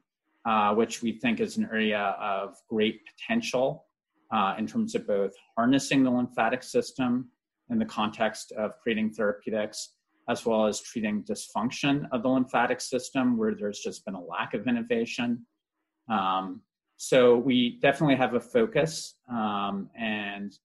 uh, 0.45 0.73
which 0.73 1.01
we 1.01 1.11
think 1.19 1.39
is 1.39 1.57
an 1.57 1.67
area 1.71 2.15
of 2.19 2.55
great 2.69 3.01
potential 3.05 3.85
uh, 4.31 4.55
in 4.57 4.65
terms 4.65 4.95
of 4.95 5.05
both 5.05 5.33
harnessing 5.55 6.03
the 6.03 6.09
lymphatic 6.09 6.63
system 6.63 7.29
in 7.69 7.77
the 7.77 7.85
context 7.85 8.51
of 8.53 8.71
creating 8.81 9.11
therapeutics, 9.11 9.93
as 10.29 10.45
well 10.45 10.65
as 10.65 10.81
treating 10.81 11.23
dysfunction 11.23 12.07
of 12.11 12.23
the 12.23 12.29
lymphatic 12.29 12.81
system 12.81 13.37
where 13.37 13.53
there's 13.53 13.79
just 13.79 14.03
been 14.05 14.15
a 14.15 14.23
lack 14.23 14.53
of 14.53 14.67
innovation. 14.67 15.45
Um, 16.09 16.61
so 16.97 17.37
we 17.37 17.79
definitely 17.81 18.15
have 18.15 18.33
a 18.33 18.39
focus 18.39 19.15
um, 19.29 19.89
and 19.97 20.57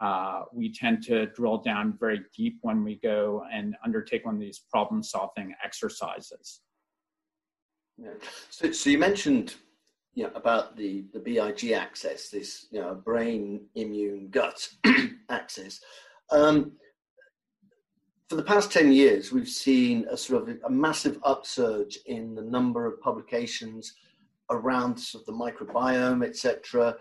uh, 0.00 0.42
we 0.52 0.72
tend 0.72 1.02
to 1.02 1.26
drill 1.26 1.58
down 1.58 1.96
very 1.98 2.20
deep 2.36 2.58
when 2.62 2.84
we 2.84 2.96
go 2.96 3.44
and 3.52 3.76
undertake 3.84 4.24
one 4.24 4.34
of 4.34 4.40
these 4.40 4.62
problem 4.70 5.02
solving 5.02 5.54
exercises. 5.64 6.60
Yeah. 7.96 8.10
So, 8.48 8.70
so 8.70 8.90
you 8.90 8.98
mentioned 8.98 9.56
you 10.14 10.24
know, 10.24 10.30
about 10.34 10.76
the, 10.76 11.04
the 11.12 11.18
BIG 11.18 11.72
axis, 11.72 12.28
this 12.30 12.66
you 12.70 12.80
know, 12.80 12.94
brain, 12.94 13.66
immune, 13.74 14.28
gut 14.30 14.68
axis. 15.30 15.80
Um, 16.30 16.72
for 18.28 18.36
the 18.36 18.42
past 18.42 18.70
10 18.70 18.92
years, 18.92 19.32
we've 19.32 19.48
seen 19.48 20.06
a 20.10 20.16
sort 20.16 20.48
of 20.48 20.58
a 20.64 20.70
massive 20.70 21.18
upsurge 21.24 21.98
in 22.06 22.34
the 22.34 22.42
number 22.42 22.86
of 22.86 23.00
publications 23.00 23.94
around 24.50 24.98
sort 24.98 25.22
of 25.22 25.26
the 25.26 25.32
microbiome, 25.32 26.26
etc. 26.26 26.96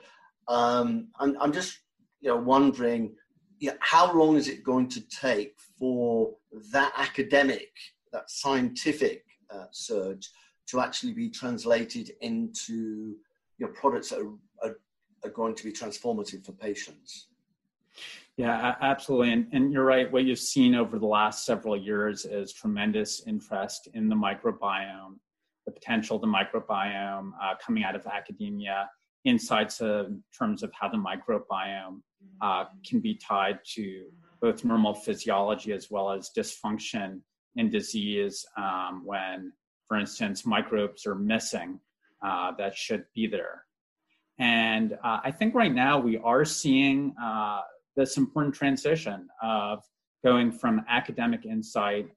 Um, 0.47 1.07
I'm, 1.19 1.37
I'm 1.39 1.51
just 1.51 1.79
you 2.21 2.29
know, 2.29 2.37
wondering 2.37 3.15
you 3.59 3.71
know, 3.71 3.77
how 3.79 4.13
long 4.13 4.35
is 4.35 4.47
it 4.47 4.63
going 4.63 4.87
to 4.89 5.01
take 5.09 5.55
for 5.79 6.35
that 6.71 6.93
academic, 6.97 7.71
that 8.11 8.29
scientific 8.29 9.25
uh, 9.49 9.65
surge 9.71 10.29
to 10.67 10.79
actually 10.79 11.13
be 11.13 11.29
translated 11.29 12.11
into 12.21 13.15
you 13.57 13.65
know, 13.65 13.67
products 13.73 14.09
that 14.09 14.19
are, 14.19 14.33
are, 14.67 14.79
are 15.23 15.29
going 15.31 15.55
to 15.55 15.63
be 15.63 15.71
transformative 15.71 16.45
for 16.45 16.51
patients? 16.51 17.27
Yeah, 18.35 18.75
absolutely. 18.81 19.33
And, 19.33 19.47
and 19.51 19.73
you're 19.73 19.85
right. 19.85 20.11
What 20.11 20.25
you've 20.25 20.37
seen 20.37 20.75
over 20.75 20.99
the 20.99 21.07
last 21.07 21.43
several 21.43 21.75
years 21.75 22.25
is 22.25 22.53
tremendous 22.53 23.23
interest 23.25 23.87
in 23.95 24.07
the 24.07 24.15
microbiome, 24.15 25.15
the 25.67 25.71
potential 25.71 26.15
of 26.15 26.21
the 26.21 26.27
microbiome 26.27 27.31
uh, 27.43 27.53
coming 27.63 27.83
out 27.83 27.95
of 27.95 28.07
academia, 28.07 28.89
insights 29.25 29.81
in 29.81 30.23
terms 30.37 30.63
of 30.63 30.71
how 30.73 30.87
the 30.87 30.97
microbiome 30.97 31.99
uh, 32.41 32.63
can 32.87 32.99
be 32.99 33.13
tied 33.15 33.59
to 33.75 34.05
both 34.41 34.63
normal 34.63 34.93
physiology 34.93 35.73
as 35.73 35.91
well 35.91 36.09
as 36.09 36.31
dysfunction 36.35 37.19
and 37.57 37.71
disease 37.71 38.45
um, 38.57 39.01
when, 39.03 39.51
for 39.87 39.97
instance, 39.97 40.45
microbes 40.45 41.05
are 41.05 41.15
missing 41.15 41.79
uh, 42.25 42.51
that 42.57 42.75
should 42.75 43.03
be 43.13 43.27
there. 43.27 43.63
And 44.39 44.93
uh, 45.03 45.19
I 45.23 45.31
think 45.31 45.53
right 45.53 45.73
now 45.73 45.99
we 45.99 46.17
are 46.17 46.45
seeing 46.45 47.13
uh, 47.21 47.61
this 47.95 48.17
important 48.17 48.55
transition 48.55 49.27
of 49.41 49.83
going 50.23 50.51
from 50.51 50.85
academic 50.87 51.45
insight 51.45 52.07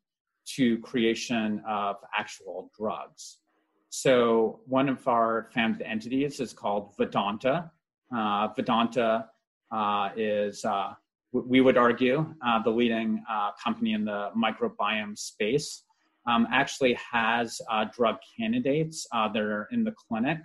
to 0.57 0.79
creation 0.79 1.63
of 1.67 1.97
actual 2.17 2.71
drugs. 2.79 3.40
So 3.91 4.61
one 4.67 4.89
of 4.89 5.07
our 5.09 5.49
founded 5.53 5.83
entities 5.83 6.39
is 6.39 6.53
called 6.53 6.95
Vedanta. 6.97 7.73
Uh, 8.17 8.49
Vedanta 8.55 9.27
uh, 9.73 10.11
is, 10.17 10.65
uh, 10.65 10.95
we 11.33 11.61
would 11.61 11.77
argue, 11.77 12.25
uh, 12.47 12.63
the 12.63 12.71
leading 12.71 13.23
uh, 13.29 13.51
company 13.63 13.93
in 13.93 14.05
the 14.05 14.31
microbiome 14.37 15.19
space. 15.19 15.83
Um, 16.27 16.47
actually 16.53 16.97
has 17.13 17.61
uh, 17.69 17.87
drug 17.93 18.17
candidates 18.39 19.07
that 19.13 19.37
are 19.37 19.69
in 19.73 19.83
the 19.83 19.93
clinic 19.93 20.39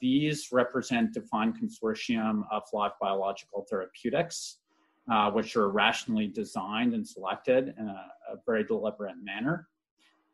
these 0.00 0.48
represent 0.50 1.12
defined 1.12 1.60
consortium 1.60 2.44
of 2.50 2.62
live 2.72 2.92
biological 3.00 3.66
therapeutics, 3.68 4.58
which 5.32 5.56
are 5.56 5.68
rationally 5.68 6.28
designed 6.28 6.94
and 6.94 7.06
selected 7.06 7.74
in 7.78 7.86
a, 7.86 8.06
a 8.32 8.36
very 8.46 8.64
deliberate 8.64 9.16
manner. 9.22 9.68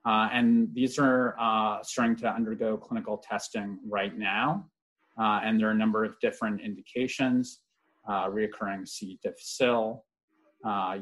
Uh, 0.06 0.28
and 0.32 0.68
these 0.72 0.98
are 0.98 1.34
uh, 1.40 1.82
starting 1.82 2.16
to 2.16 2.28
undergo 2.28 2.76
clinical 2.76 3.18
testing 3.18 3.78
right 3.88 4.16
now. 4.16 4.64
Uh, 5.18 5.40
and 5.42 5.58
there 5.58 5.68
are 5.68 5.72
a 5.72 5.74
number 5.74 6.04
of 6.04 6.14
different 6.20 6.60
indications, 6.60 7.62
uh, 8.08 8.26
reoccurring 8.28 8.86
C. 8.86 9.18
difficile, 9.22 10.04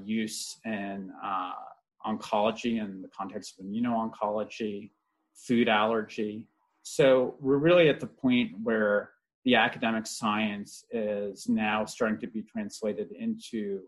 use 0.04 0.58
in 0.64 1.12
oncology 2.06 2.82
in 2.82 3.02
the 3.02 3.08
context 3.08 3.54
of 3.58 3.66
immuno-oncology, 3.66 4.90
food 5.34 5.68
allergy, 5.68 6.48
so 6.84 7.34
we're 7.40 7.56
really 7.56 7.88
at 7.88 7.98
the 7.98 8.06
point 8.06 8.52
where 8.62 9.10
the 9.46 9.54
academic 9.54 10.06
science 10.06 10.84
is 10.92 11.48
now 11.48 11.86
starting 11.86 12.20
to 12.20 12.26
be 12.26 12.42
translated 12.42 13.10
into 13.18 13.80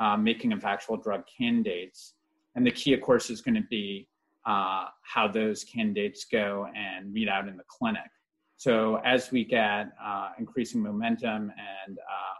uh, 0.00 0.16
making 0.16 0.52
of 0.52 0.64
actual 0.64 0.96
drug 0.96 1.22
candidates. 1.38 2.14
And 2.56 2.66
the 2.66 2.72
key, 2.72 2.92
of 2.92 3.02
course, 3.02 3.30
is 3.30 3.40
going 3.40 3.54
to 3.54 3.66
be 3.70 4.08
uh, 4.46 4.86
how 5.02 5.28
those 5.28 5.64
candidates 5.64 6.24
go 6.24 6.66
and 6.76 7.12
read 7.12 7.28
out 7.28 7.48
in 7.48 7.56
the 7.56 7.64
clinic. 7.68 8.10
So 8.56 8.96
as 9.04 9.30
we 9.30 9.44
get 9.44 9.88
uh, 10.02 10.30
increasing 10.38 10.82
momentum 10.82 11.52
and 11.86 11.98
uh, 11.98 12.36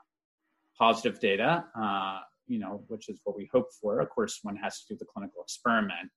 positive 0.78 1.20
data, 1.20 1.64
uh, 1.78 2.20
you 2.46 2.58
know, 2.58 2.82
which 2.88 3.08
is 3.08 3.20
what 3.24 3.36
we 3.36 3.48
hope 3.52 3.68
for, 3.80 4.00
of 4.00 4.10
course, 4.10 4.40
one 4.42 4.56
has 4.56 4.80
to 4.80 4.94
do 4.94 4.98
the 4.98 5.06
clinical 5.06 5.42
experiment. 5.42 6.10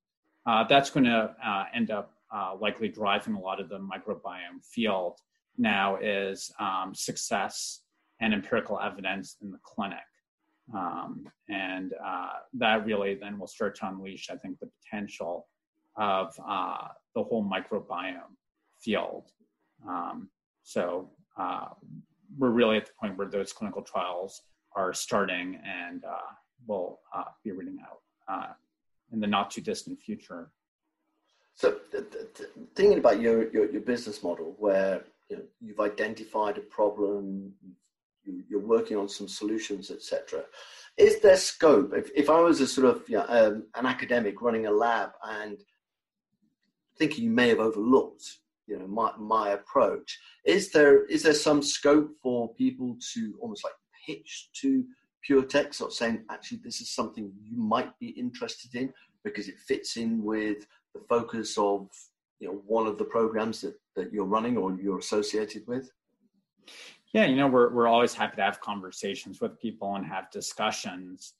Uh, 0.46 0.66
that's 0.68 0.90
going 0.90 1.06
to 1.06 1.34
end 1.74 1.92
up 1.92 2.14
likely 2.60 2.90
driving 2.90 3.36
a 3.36 3.40
lot 3.40 3.62
of 3.62 3.70
the 3.70 3.80
microbiome 3.80 4.64
field 4.74 5.18
now 5.58 5.98
is 5.98 6.52
um, 6.60 6.94
success 6.94 7.82
and 8.20 8.34
empirical 8.34 8.80
evidence 8.80 9.38
in 9.42 9.52
the 9.52 9.60
clinic. 9.64 10.00
Um, 10.74 11.26
and 11.50 11.94
uh, 12.04 12.30
that 12.54 12.86
really 12.86 13.16
then 13.16 13.38
will 13.38 13.48
start 13.48 13.76
to 13.76 13.88
unleash, 13.88 14.30
I 14.30 14.38
think, 14.38 14.60
the 14.60 14.70
potential 14.82 15.48
of 15.96 16.34
uh, 16.46 16.88
the 17.16 17.24
whole 17.24 17.44
microbiome 17.44 18.36
field. 18.80 19.30
Um, 19.88 20.30
so 20.64 21.10
uh, 21.38 21.68
we're 22.38 22.50
really 22.50 22.78
at 22.78 22.86
the 22.86 22.92
point 23.00 23.18
where 23.18 23.30
those 23.30 23.54
clinical 23.54 23.82
trials 23.82 24.42
are 24.76 24.94
starting 24.94 25.60
and 25.66 26.04
uh, 26.04 26.32
will 26.68 27.00
uh, 27.16 27.26
be 27.44 27.52
reading 27.52 27.78
out 27.86 28.00
in 29.14 29.20
the 29.20 29.28
not 29.28 29.52
too 29.52 29.62
distant 29.62 30.02
future. 30.02 30.52
So, 31.56 31.78
th- 31.92 32.06
th- 32.12 32.50
thinking 32.76 32.98
about 32.98 33.22
your, 33.22 33.50
your, 33.52 33.72
your 33.72 33.82
business 33.82 34.24
model, 34.24 34.56
where 34.58 35.04
you 35.30 35.38
know, 35.38 35.44
you've 35.62 35.80
identified 35.80 36.58
a 36.58 36.62
problem, 36.62 37.54
you, 38.26 38.58
are 38.58 38.66
working 38.66 38.98
on 38.98 39.08
some 39.08 39.28
solutions, 39.28 39.92
etc. 39.92 40.44
Is 40.98 41.20
there 41.22 41.38
scope? 41.38 41.94
If, 41.96 42.10
if 42.16 42.30
I 42.30 42.40
was 42.40 42.60
a 42.60 42.68
sort 42.68 42.88
of 42.88 43.08
you 43.08 43.18
know, 43.18 43.26
um, 43.28 43.66
an 43.76 43.86
academic 43.86 44.42
running 44.42 44.66
a 44.66 44.72
lab 44.72 45.12
and 45.24 45.60
thinking 46.98 47.26
you 47.26 47.32
may 47.32 47.50
have 47.50 47.60
overlooked, 47.60 48.24
you 48.68 48.80
know, 48.80 48.88
my, 48.88 49.12
my 49.18 49.50
approach, 49.52 50.20
is 50.46 50.72
there 50.72 51.06
is 51.06 51.24
there 51.24 51.34
some 51.34 51.62
scope 51.62 52.12
for 52.22 52.54
people 52.56 52.98
to 53.14 53.38
almost 53.42 53.64
like 53.64 53.74
pitch 54.06 54.50
to 54.62 54.84
PureTech, 55.28 55.74
sort 55.74 55.92
of 55.92 55.96
saying, 55.96 56.24
actually, 56.30 56.60
this 56.64 56.82
is 56.82 56.90
something 56.90 57.32
you 57.42 57.58
might 57.58 57.98
be 58.00 58.10
interested 58.10 58.76
in 58.76 58.94
because 59.24 59.48
it 59.48 59.60
fits 59.60 59.98
in 59.98 60.24
with 60.24 60.66
the 60.94 61.02
focus 61.10 61.58
of 61.58 61.90
you 62.40 62.48
know 62.48 62.62
one 62.66 62.88
of 62.88 62.98
the 62.98 63.06
programs 63.06 63.62
that, 63.62 63.76
that 63.96 64.12
you're 64.12 64.26
running 64.26 64.58
or 64.58 64.78
you're 64.82 65.00
associated 65.00 65.66
with? 65.68 65.90
Yeah, 67.14 67.26
you 67.26 67.36
know, 67.36 67.48
we're 67.48 67.72
we're 67.74 67.88
always 67.88 68.14
happy 68.14 68.38
to 68.38 68.44
have 68.44 68.60
conversations 68.60 69.40
with 69.40 69.60
people 69.60 69.96
and 69.96 70.06
have 70.06 70.32
discussions. 70.32 71.34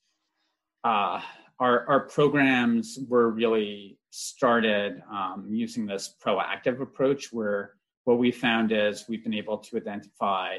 Uh, 0.84 1.22
our 1.64 1.88
our 1.88 2.02
programs 2.02 3.00
were 3.08 3.30
really 3.30 3.98
started 4.10 5.02
um, 5.12 5.48
using 5.50 5.86
this 5.86 6.16
proactive 6.24 6.82
approach, 6.82 7.32
where 7.32 7.62
what 8.04 8.18
we 8.20 8.32
found 8.32 8.72
is 8.72 9.06
we've 9.08 9.24
been 9.24 9.34
able 9.44 9.58
to 9.58 9.78
identify 9.78 10.58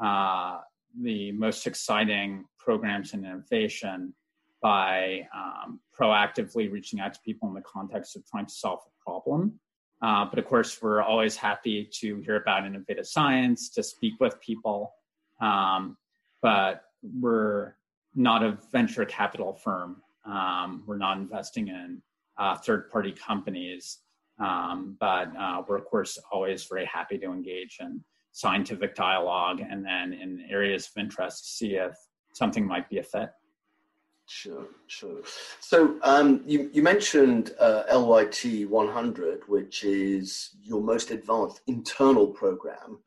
uh, 0.00 0.58
the 1.02 1.32
most 1.32 1.66
exciting 1.66 2.44
programs 2.58 3.12
in 3.12 3.24
innovation 3.24 4.14
by 4.62 5.26
um, 5.34 5.80
proactively 5.98 6.70
reaching 6.70 7.00
out 7.00 7.12
to 7.14 7.20
people 7.24 7.48
in 7.48 7.54
the 7.54 7.62
context 7.62 8.16
of 8.16 8.22
trying 8.30 8.46
to 8.46 8.54
solve 8.54 8.80
a 8.86 9.04
problem. 9.04 9.58
Uh, 10.00 10.24
but 10.30 10.38
of 10.38 10.46
course, 10.46 10.80
we're 10.80 11.02
always 11.02 11.34
happy 11.36 11.88
to 12.00 12.20
hear 12.20 12.36
about 12.36 12.66
innovative 12.66 13.06
science, 13.06 13.68
to 13.70 13.82
speak 13.82 14.14
with 14.20 14.40
people. 14.40 14.92
Um, 15.40 15.96
but 16.40 16.82
we're 17.02 17.74
not 18.14 18.42
a 18.42 18.58
venture 18.72 19.04
capital 19.04 19.52
firm. 19.52 20.02
Um, 20.26 20.82
we're 20.86 20.98
not 20.98 21.18
investing 21.18 21.68
in 21.68 22.02
uh, 22.38 22.56
third 22.56 22.90
party 22.90 23.12
companies. 23.12 23.98
Um, 24.38 24.96
but 25.00 25.34
uh, 25.38 25.62
we're, 25.66 25.78
of 25.78 25.86
course, 25.86 26.18
always 26.30 26.64
very 26.64 26.84
happy 26.84 27.18
to 27.18 27.26
engage 27.26 27.78
in 27.80 28.02
scientific 28.32 28.94
dialogue 28.94 29.60
and 29.60 29.84
then 29.84 30.12
in 30.12 30.44
areas 30.50 30.88
of 30.88 31.00
interest, 31.00 31.56
see 31.56 31.76
if 31.76 31.96
something 32.34 32.66
might 32.66 32.88
be 32.90 32.98
a 32.98 33.02
fit. 33.02 33.30
Sure, 34.28 34.66
sure. 34.88 35.22
So 35.60 35.98
um, 36.02 36.42
you, 36.44 36.68
you 36.72 36.82
mentioned 36.82 37.52
uh, 37.60 37.84
LYT 37.90 38.68
100, 38.68 39.42
which 39.46 39.84
is 39.84 40.50
your 40.62 40.82
most 40.82 41.12
advanced 41.12 41.60
internal 41.66 42.26
program. 42.26 42.98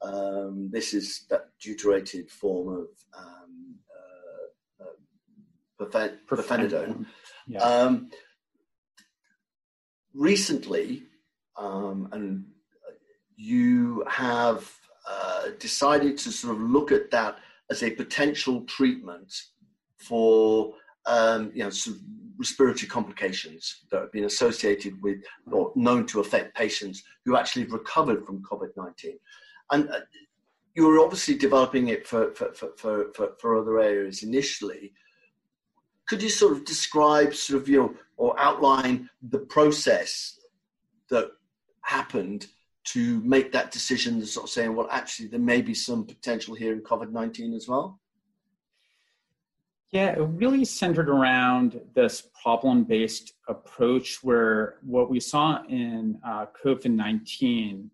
Um, 0.00 0.68
this 0.72 0.94
is 0.94 1.26
that 1.30 1.50
deuterated 1.60 2.30
form 2.30 2.68
of 2.74 2.86
uh, 3.16 3.41
uh, 5.82 6.08
pirfenidone. 6.28 7.06
Yeah. 7.46 7.60
Um, 7.60 8.10
recently, 10.14 11.02
um, 11.56 12.08
and 12.12 12.44
you 13.36 14.04
have 14.08 14.70
uh, 15.08 15.48
decided 15.58 16.18
to 16.18 16.30
sort 16.30 16.56
of 16.56 16.62
look 16.62 16.92
at 16.92 17.10
that 17.10 17.38
as 17.70 17.82
a 17.82 17.90
potential 17.90 18.62
treatment 18.62 19.32
for 19.98 20.74
um, 21.06 21.50
you 21.54 21.64
know 21.64 21.70
sort 21.70 21.96
of 21.96 22.02
respiratory 22.38 22.88
complications 22.88 23.84
that 23.90 24.00
have 24.00 24.12
been 24.12 24.24
associated 24.24 25.00
with 25.02 25.18
or 25.50 25.72
known 25.76 26.06
to 26.06 26.20
affect 26.20 26.56
patients 26.56 27.02
who 27.24 27.36
actually 27.36 27.62
have 27.62 27.72
recovered 27.72 28.24
from 28.24 28.42
COVID-19. 28.42 29.14
And 29.70 29.88
uh, 29.90 30.00
you 30.74 30.86
were 30.86 30.98
obviously 30.98 31.34
developing 31.36 31.88
it 31.88 32.06
for, 32.06 32.34
for, 32.34 32.52
for, 32.52 33.12
for, 33.14 33.32
for 33.38 33.60
other 33.60 33.80
areas 33.80 34.22
initially. 34.22 34.92
Could 36.08 36.22
you 36.22 36.28
sort 36.28 36.52
of 36.52 36.64
describe 36.64 37.34
sort 37.34 37.62
of, 37.62 37.68
you 37.68 37.78
know, 37.78 37.94
or 38.16 38.38
outline 38.38 39.08
the 39.22 39.38
process 39.38 40.38
that 41.10 41.30
happened 41.82 42.46
to 42.84 43.20
make 43.20 43.52
that 43.52 43.70
decision, 43.70 44.24
sort 44.26 44.44
of 44.44 44.50
saying, 44.50 44.74
well, 44.74 44.88
actually, 44.90 45.28
there 45.28 45.40
may 45.40 45.62
be 45.62 45.74
some 45.74 46.04
potential 46.04 46.54
here 46.54 46.72
in 46.72 46.80
COVID 46.80 47.10
19 47.12 47.54
as 47.54 47.68
well? 47.68 48.00
Yeah, 49.92 50.12
it 50.12 50.20
really 50.20 50.64
centered 50.64 51.10
around 51.10 51.78
this 51.94 52.26
problem 52.42 52.84
based 52.84 53.34
approach 53.46 54.24
where 54.24 54.76
what 54.82 55.10
we 55.10 55.20
saw 55.20 55.62
in 55.68 56.18
uh, 56.26 56.46
COVID 56.64 56.90
19 56.90 57.90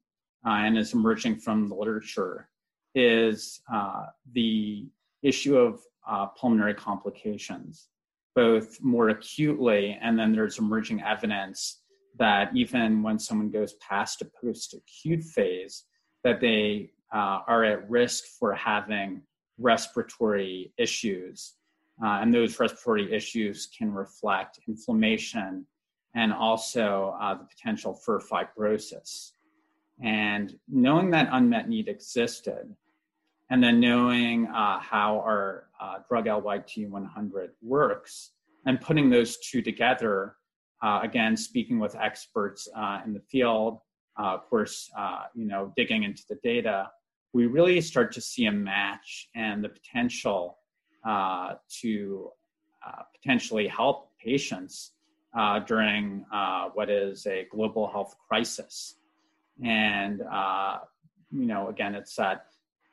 uh, 0.47 0.49
and 0.49 0.79
is 0.79 0.94
emerging 0.94 1.37
from 1.37 1.68
the 1.68 1.75
literature 1.75 2.49
is 2.94 3.61
uh, 3.73 4.07
the 4.33 4.87
issue 5.23 5.59
of 5.59 5.83
uh, 6.09 6.27
pulmonary 6.27 6.75
complications, 6.75 7.88
both 8.35 8.81
more 8.83 9.09
acutely, 9.09 9.99
and 10.01 10.19
then 10.19 10.33
there's 10.33 10.59
emerging 10.59 11.03
evidence 11.03 11.83
that 12.19 12.51
even 12.55 13.03
when 13.03 13.19
someone 13.19 13.51
goes 13.51 13.75
past 13.75 14.23
a 14.23 14.31
post 14.41 14.75
acute 14.75 15.23
phase, 15.23 15.85
that 16.25 16.41
they 16.41 16.91
uh, 17.14 17.41
are 17.47 17.64
at 17.64 17.88
risk 17.88 18.25
for 18.38 18.55
having 18.55 19.23
respiratory 19.59 20.73
issues. 20.79 21.55
Uh, 22.03 22.21
and 22.21 22.33
those 22.33 22.61
respiratory 22.61 23.12
issues 23.12 23.69
can 23.77 23.93
reflect 23.93 24.61
inflammation 24.69 25.67
and 26.14 26.33
also 26.33 27.17
uh, 27.21 27.35
the 27.35 27.45
potential 27.45 27.95
for 27.95 28.21
fibrosis. 28.21 29.33
And 30.03 30.55
knowing 30.69 31.11
that 31.11 31.29
unmet 31.33 31.69
need 31.69 31.88
existed, 31.88 32.75
and 33.51 33.63
then 33.63 33.81
knowing 33.81 34.47
uh, 34.47 34.79
how 34.79 35.17
our 35.21 35.69
uh, 35.81 35.99
drug 36.09 36.27
LYT100 36.27 37.49
works, 37.63 38.33
and 38.67 38.81
putting 38.81 39.09
those 39.09 39.39
two 39.39 39.63
together, 39.63 40.37
uh, 40.83 41.01
again, 41.03 41.37
speaking 41.37 41.79
with 41.79 41.97
experts 41.97 42.69
uh, 42.77 43.01
in 43.05 43.15
the 43.15 43.21
field, 43.21 43.79
uh, 44.19 44.35
of 44.35 44.49
course, 44.51 44.91
uh, 44.99 45.23
you 45.35 45.47
know, 45.47 45.73
digging 45.77 46.03
into 46.03 46.23
the 46.29 46.37
data, 46.43 46.91
we 47.33 47.47
really 47.47 47.81
start 47.81 48.13
to 48.13 48.21
see 48.21 48.47
a 48.47 48.53
match 48.53 49.29
and 49.35 49.65
the 49.65 49.69
potential 49.69 50.59
to 51.81 52.31
potentially 53.15 53.67
help 53.67 54.11
patients 54.23 54.93
during 55.67 56.25
what 56.75 56.91
is 56.91 57.27
a 57.27 57.47
global 57.51 57.87
health 57.87 58.15
crisis. 58.29 58.97
And, 59.65 60.21
you 61.31 61.47
know, 61.47 61.69
again, 61.69 61.95
it's 61.95 62.17
that 62.17 62.47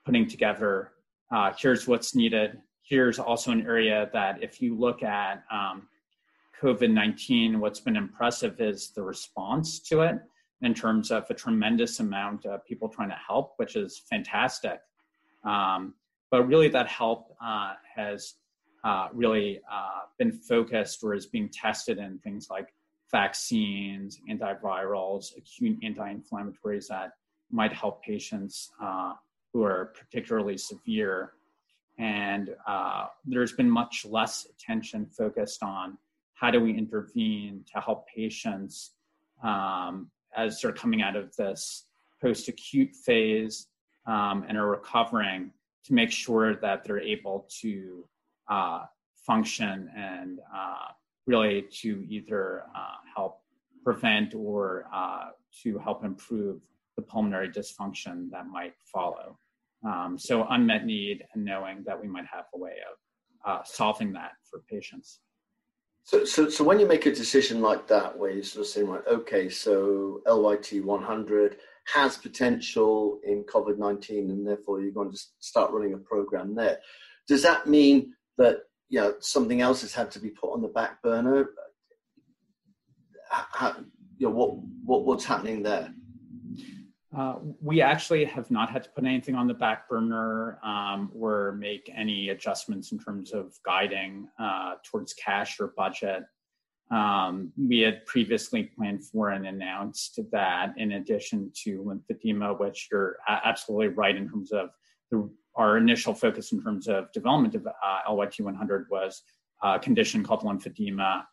putting 0.05 0.27
together 0.27 0.91
uh, 1.31 1.51
here's 1.57 1.87
what's 1.87 2.15
needed. 2.15 2.61
Here's 2.83 3.17
also 3.17 3.51
an 3.51 3.61
area 3.65 4.09
that 4.13 4.43
if 4.43 4.61
you 4.61 4.77
look 4.77 5.01
at 5.01 5.43
um, 5.51 5.87
COVID 6.61 6.91
19, 6.91 7.59
what's 7.59 7.79
been 7.79 7.95
impressive 7.95 8.61
is 8.61 8.91
the 8.91 9.01
response 9.01 9.79
to 9.81 10.01
it 10.01 10.17
in 10.61 10.73
terms 10.73 11.11
of 11.11 11.25
a 11.29 11.33
tremendous 11.33 11.99
amount 11.99 12.45
of 12.45 12.65
people 12.65 12.87
trying 12.87 13.09
to 13.09 13.17
help, 13.27 13.53
which 13.57 13.75
is 13.75 14.03
fantastic. 14.09 14.79
Um, 15.43 15.95
but 16.31 16.47
really, 16.47 16.69
that 16.69 16.87
help 16.87 17.35
uh, 17.43 17.73
has 17.95 18.35
uh, 18.83 19.07
really 19.13 19.61
uh, 19.71 20.01
been 20.19 20.31
focused 20.31 21.03
or 21.03 21.15
is 21.15 21.25
being 21.25 21.49
tested 21.49 21.97
in 21.97 22.19
things 22.19 22.47
like 22.49 22.67
vaccines, 23.11 24.19
antivirals, 24.29 25.35
acute 25.37 25.77
anti 25.83 26.13
inflammatories 26.13 26.87
that 26.87 27.11
might 27.51 27.73
help 27.73 28.03
patients 28.03 28.71
uh, 28.81 29.13
who 29.55 29.63
are 29.63 29.93
particularly 29.97 30.57
severe. 30.57 31.31
And 31.97 32.49
uh, 32.67 33.05
there's 33.23 33.53
been 33.53 33.69
much 33.69 34.05
less 34.05 34.45
attention 34.49 35.05
focused 35.05 35.63
on 35.63 35.97
how 36.33 36.51
do 36.51 36.59
we 36.59 36.77
intervene 36.77 37.63
to 37.73 37.79
help 37.79 38.05
patients 38.09 38.91
um, 39.41 40.11
as 40.35 40.59
they're 40.59 40.73
coming 40.73 41.01
out 41.01 41.15
of 41.15 41.33
this 41.37 41.85
post 42.21 42.49
acute 42.49 42.93
phase 43.05 43.67
um, 44.05 44.43
and 44.45 44.57
are 44.57 44.67
recovering 44.67 45.51
to 45.85 45.93
make 45.93 46.11
sure 46.11 46.55
that 46.55 46.83
they're 46.83 46.99
able 46.99 47.47
to 47.61 48.05
uh, 48.49 48.81
function 49.25 49.89
and 49.95 50.39
uh, 50.53 50.87
really 51.27 51.65
to 51.71 52.05
either 52.09 52.63
uh, 52.75 52.97
help 53.15 53.39
prevent 53.85 54.35
or 54.35 54.85
uh, 54.93 55.27
to 55.63 55.77
help 55.77 56.03
improve 56.03 56.59
the 56.97 57.01
pulmonary 57.01 57.47
dysfunction 57.47 58.29
that 58.31 58.47
might 58.47 58.73
follow. 58.83 59.37
Um, 59.85 60.17
so 60.17 60.47
unmet 60.49 60.85
need 60.85 61.23
and 61.33 61.45
knowing 61.45 61.83
that 61.85 62.01
we 62.01 62.07
might 62.07 62.25
have 62.25 62.45
a 62.53 62.57
way 62.57 62.71
of 62.89 62.97
uh, 63.49 63.63
solving 63.63 64.13
that 64.13 64.31
for 64.49 64.61
patients. 64.69 65.19
So, 66.05 66.23
so, 66.23 66.49
so 66.49 66.63
when 66.63 66.79
you 66.79 66.87
make 66.87 67.07
a 67.07 67.13
decision 67.13 67.61
like 67.61 67.87
that, 67.87 68.17
where 68.17 68.29
you're 68.29 68.43
sort 68.43 68.65
of 68.65 68.71
saying, 68.71 68.87
right, 68.87 69.01
okay, 69.07 69.49
so 69.49 70.21
LYT 70.27 70.83
100 70.83 71.57
has 71.93 72.17
potential 72.17 73.19
in 73.23 73.43
COVID 73.43 73.79
19, 73.79 74.29
and 74.29 74.47
therefore 74.47 74.81
you're 74.81 74.91
going 74.91 75.11
to 75.11 75.19
start 75.39 75.71
running 75.71 75.93
a 75.93 75.97
program 75.97 76.53
there. 76.53 76.79
Does 77.27 77.41
that 77.41 77.67
mean 77.67 78.13
that 78.37 78.57
you 78.89 78.99
know 78.99 79.15
something 79.19 79.61
else 79.61 79.81
has 79.81 79.93
had 79.93 80.11
to 80.11 80.19
be 80.19 80.29
put 80.29 80.53
on 80.53 80.61
the 80.61 80.67
back 80.67 81.01
burner? 81.01 81.49
How, 83.29 83.75
you 84.17 84.27
know, 84.27 84.33
what, 84.35 84.57
what 84.83 85.05
what's 85.05 85.25
happening 85.25 85.63
there? 85.63 85.91
Uh, 87.15 87.35
we 87.61 87.81
actually 87.81 88.25
have 88.25 88.51
not 88.51 88.69
had 88.69 88.83
to 88.83 88.89
put 88.89 89.05
anything 89.05 89.35
on 89.35 89.47
the 89.47 89.53
back 89.53 89.87
burner 89.87 90.59
um, 90.63 91.09
or 91.17 91.53
make 91.57 91.89
any 91.95 92.29
adjustments 92.29 92.91
in 92.91 92.99
terms 92.99 93.31
of 93.31 93.53
guiding 93.65 94.27
uh, 94.37 94.73
towards 94.83 95.13
cash 95.13 95.59
or 95.59 95.73
budget. 95.77 96.23
Um, 96.91 97.53
we 97.57 97.79
had 97.79 98.05
previously 98.05 98.63
planned 98.63 99.05
for 99.05 99.29
and 99.29 99.47
announced 99.47 100.19
that 100.31 100.73
in 100.77 100.93
addition 100.93 101.51
to 101.63 101.83
lymphedema, 101.83 102.59
which 102.59 102.89
you're 102.91 103.17
absolutely 103.27 103.87
right 103.87 104.15
in 104.15 104.29
terms 104.29 104.51
of 104.51 104.69
the, 105.09 105.29
our 105.55 105.77
initial 105.77 106.13
focus 106.13 106.51
in 106.51 106.61
terms 106.61 106.87
of 106.87 107.11
development 107.13 107.55
of 107.55 107.65
uh, 107.65 107.99
LYT100 108.09 108.85
was 108.91 109.23
a 109.63 109.79
condition 109.79 110.21
called 110.21 110.41
lymphedema, 110.41 111.23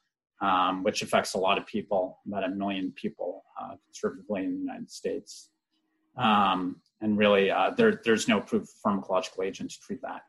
um, 0.40 0.84
which 0.84 1.02
affects 1.02 1.34
a 1.34 1.38
lot 1.38 1.58
of 1.58 1.66
people, 1.66 2.20
about 2.26 2.44
a 2.44 2.48
million 2.48 2.92
people 2.92 3.42
uh, 3.60 3.74
conservatively 3.84 4.44
in 4.44 4.52
the 4.52 4.60
United 4.60 4.90
States. 4.90 5.48
Um, 6.16 6.76
and 7.00 7.18
really, 7.18 7.50
uh, 7.50 7.70
there, 7.76 8.00
there's 8.04 8.28
no 8.28 8.38
approved 8.38 8.70
pharmacological 8.84 9.44
agent 9.44 9.70
to 9.72 9.80
treat 9.80 10.00
that. 10.02 10.22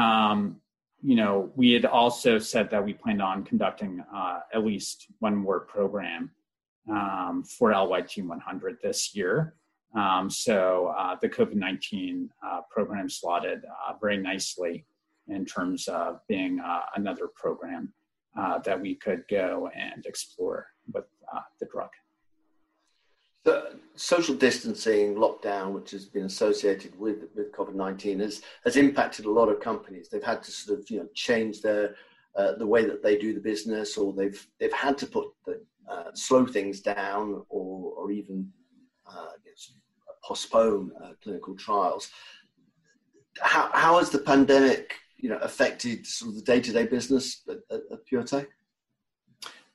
Um, 0.00 0.60
you 1.02 1.16
know, 1.16 1.50
we 1.54 1.72
had 1.72 1.84
also 1.84 2.38
said 2.38 2.70
that 2.70 2.84
we 2.84 2.92
planned 2.92 3.22
on 3.22 3.44
conducting 3.44 4.04
uh, 4.14 4.40
at 4.52 4.64
least 4.64 5.06
one 5.20 5.34
more 5.34 5.60
program 5.60 6.30
um, 6.90 7.44
for 7.44 7.70
LYT100 7.72 8.80
this 8.82 9.14
year. 9.14 9.54
Um, 9.94 10.30
so 10.30 10.94
uh, 10.96 11.16
the 11.20 11.28
COVID 11.28 11.54
19 11.54 12.30
uh, 12.46 12.60
program 12.70 13.08
slotted 13.08 13.64
uh, 13.64 13.94
very 14.00 14.18
nicely 14.18 14.84
in 15.28 15.44
terms 15.44 15.88
of 15.88 16.20
being 16.28 16.60
uh, 16.60 16.82
another 16.96 17.28
program 17.34 17.92
that 18.64 18.80
we 18.80 18.94
could 18.94 19.22
go 19.28 19.70
and 19.76 20.06
explore 20.06 20.66
with 20.92 21.04
the 21.60 21.66
drug. 21.66 21.90
The 23.44 23.78
social 23.96 24.34
distancing, 24.34 25.14
lockdown, 25.14 25.72
which 25.72 25.90
has 25.92 26.04
been 26.06 26.24
associated 26.24 26.98
with, 26.98 27.24
with 27.34 27.52
COVID 27.52 27.74
19, 27.74 28.20
has, 28.20 28.42
has 28.64 28.76
impacted 28.76 29.24
a 29.24 29.30
lot 29.30 29.48
of 29.48 29.60
companies. 29.60 30.08
They've 30.08 30.22
had 30.22 30.42
to 30.42 30.50
sort 30.50 30.78
of 30.78 30.90
you 30.90 30.98
know, 30.98 31.08
change 31.14 31.62
their, 31.62 31.94
uh, 32.36 32.52
the 32.56 32.66
way 32.66 32.84
that 32.84 33.02
they 33.02 33.16
do 33.16 33.32
the 33.32 33.40
business, 33.40 33.96
or 33.96 34.12
they've, 34.12 34.46
they've 34.58 34.72
had 34.72 34.98
to 34.98 35.06
put 35.06 35.28
the, 35.46 35.62
uh, 35.90 36.10
slow 36.14 36.46
things 36.46 36.80
down 36.80 37.42
or, 37.48 37.92
or 37.96 38.10
even 38.10 38.48
uh, 39.06 39.32
postpone 40.22 40.92
uh, 41.02 41.12
clinical 41.22 41.56
trials. 41.56 42.10
How, 43.40 43.70
how 43.72 43.98
has 43.98 44.10
the 44.10 44.18
pandemic 44.18 44.94
you 45.16 45.28
know, 45.28 45.38
affected 45.38 46.06
sort 46.06 46.30
of 46.30 46.36
the 46.36 46.42
day 46.42 46.60
to 46.60 46.72
day 46.72 46.86
business 46.86 47.42
at, 47.48 47.58
at, 47.70 47.80
at 47.90 48.06
PureTech? 48.06 48.46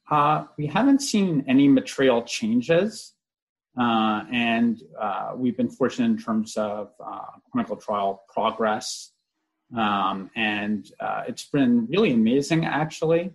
Uh, 0.10 0.46
we 0.58 0.68
haven't 0.68 1.02
seen 1.02 1.44
any 1.48 1.68
material 1.68 2.22
changes. 2.24 3.15
Uh, 3.78 4.24
and 4.32 4.84
uh, 5.00 5.34
we've 5.36 5.58
been 5.58 5.70
fortunate 5.70 6.06
in 6.06 6.18
terms 6.18 6.56
of 6.56 6.92
uh, 7.06 7.26
clinical 7.52 7.76
trial 7.76 8.24
progress. 8.34 9.12
Um, 9.78 10.30
and 10.36 10.92
uh, 11.00 11.24
it's 11.28 11.50
been 11.50 11.86
really 11.88 12.14
amazing, 12.14 12.66
actually, 12.66 13.34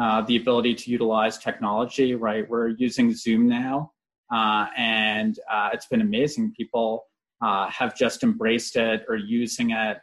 uh, 0.00 0.22
the 0.22 0.36
ability 0.36 0.74
to 0.74 0.90
utilize 0.90 1.38
technology, 1.38 2.14
right? 2.14 2.48
We're 2.48 2.68
using 2.68 3.14
Zoom 3.14 3.48
now, 3.48 3.92
uh, 4.32 4.66
and 4.76 5.38
it's 5.72 5.86
been 5.86 6.00
amazing. 6.00 6.52
People 6.56 7.04
have 7.40 7.96
just 7.96 8.22
embraced 8.24 8.76
it 8.76 9.04
or 9.08 9.16
using 9.16 9.70
it. 9.70 9.98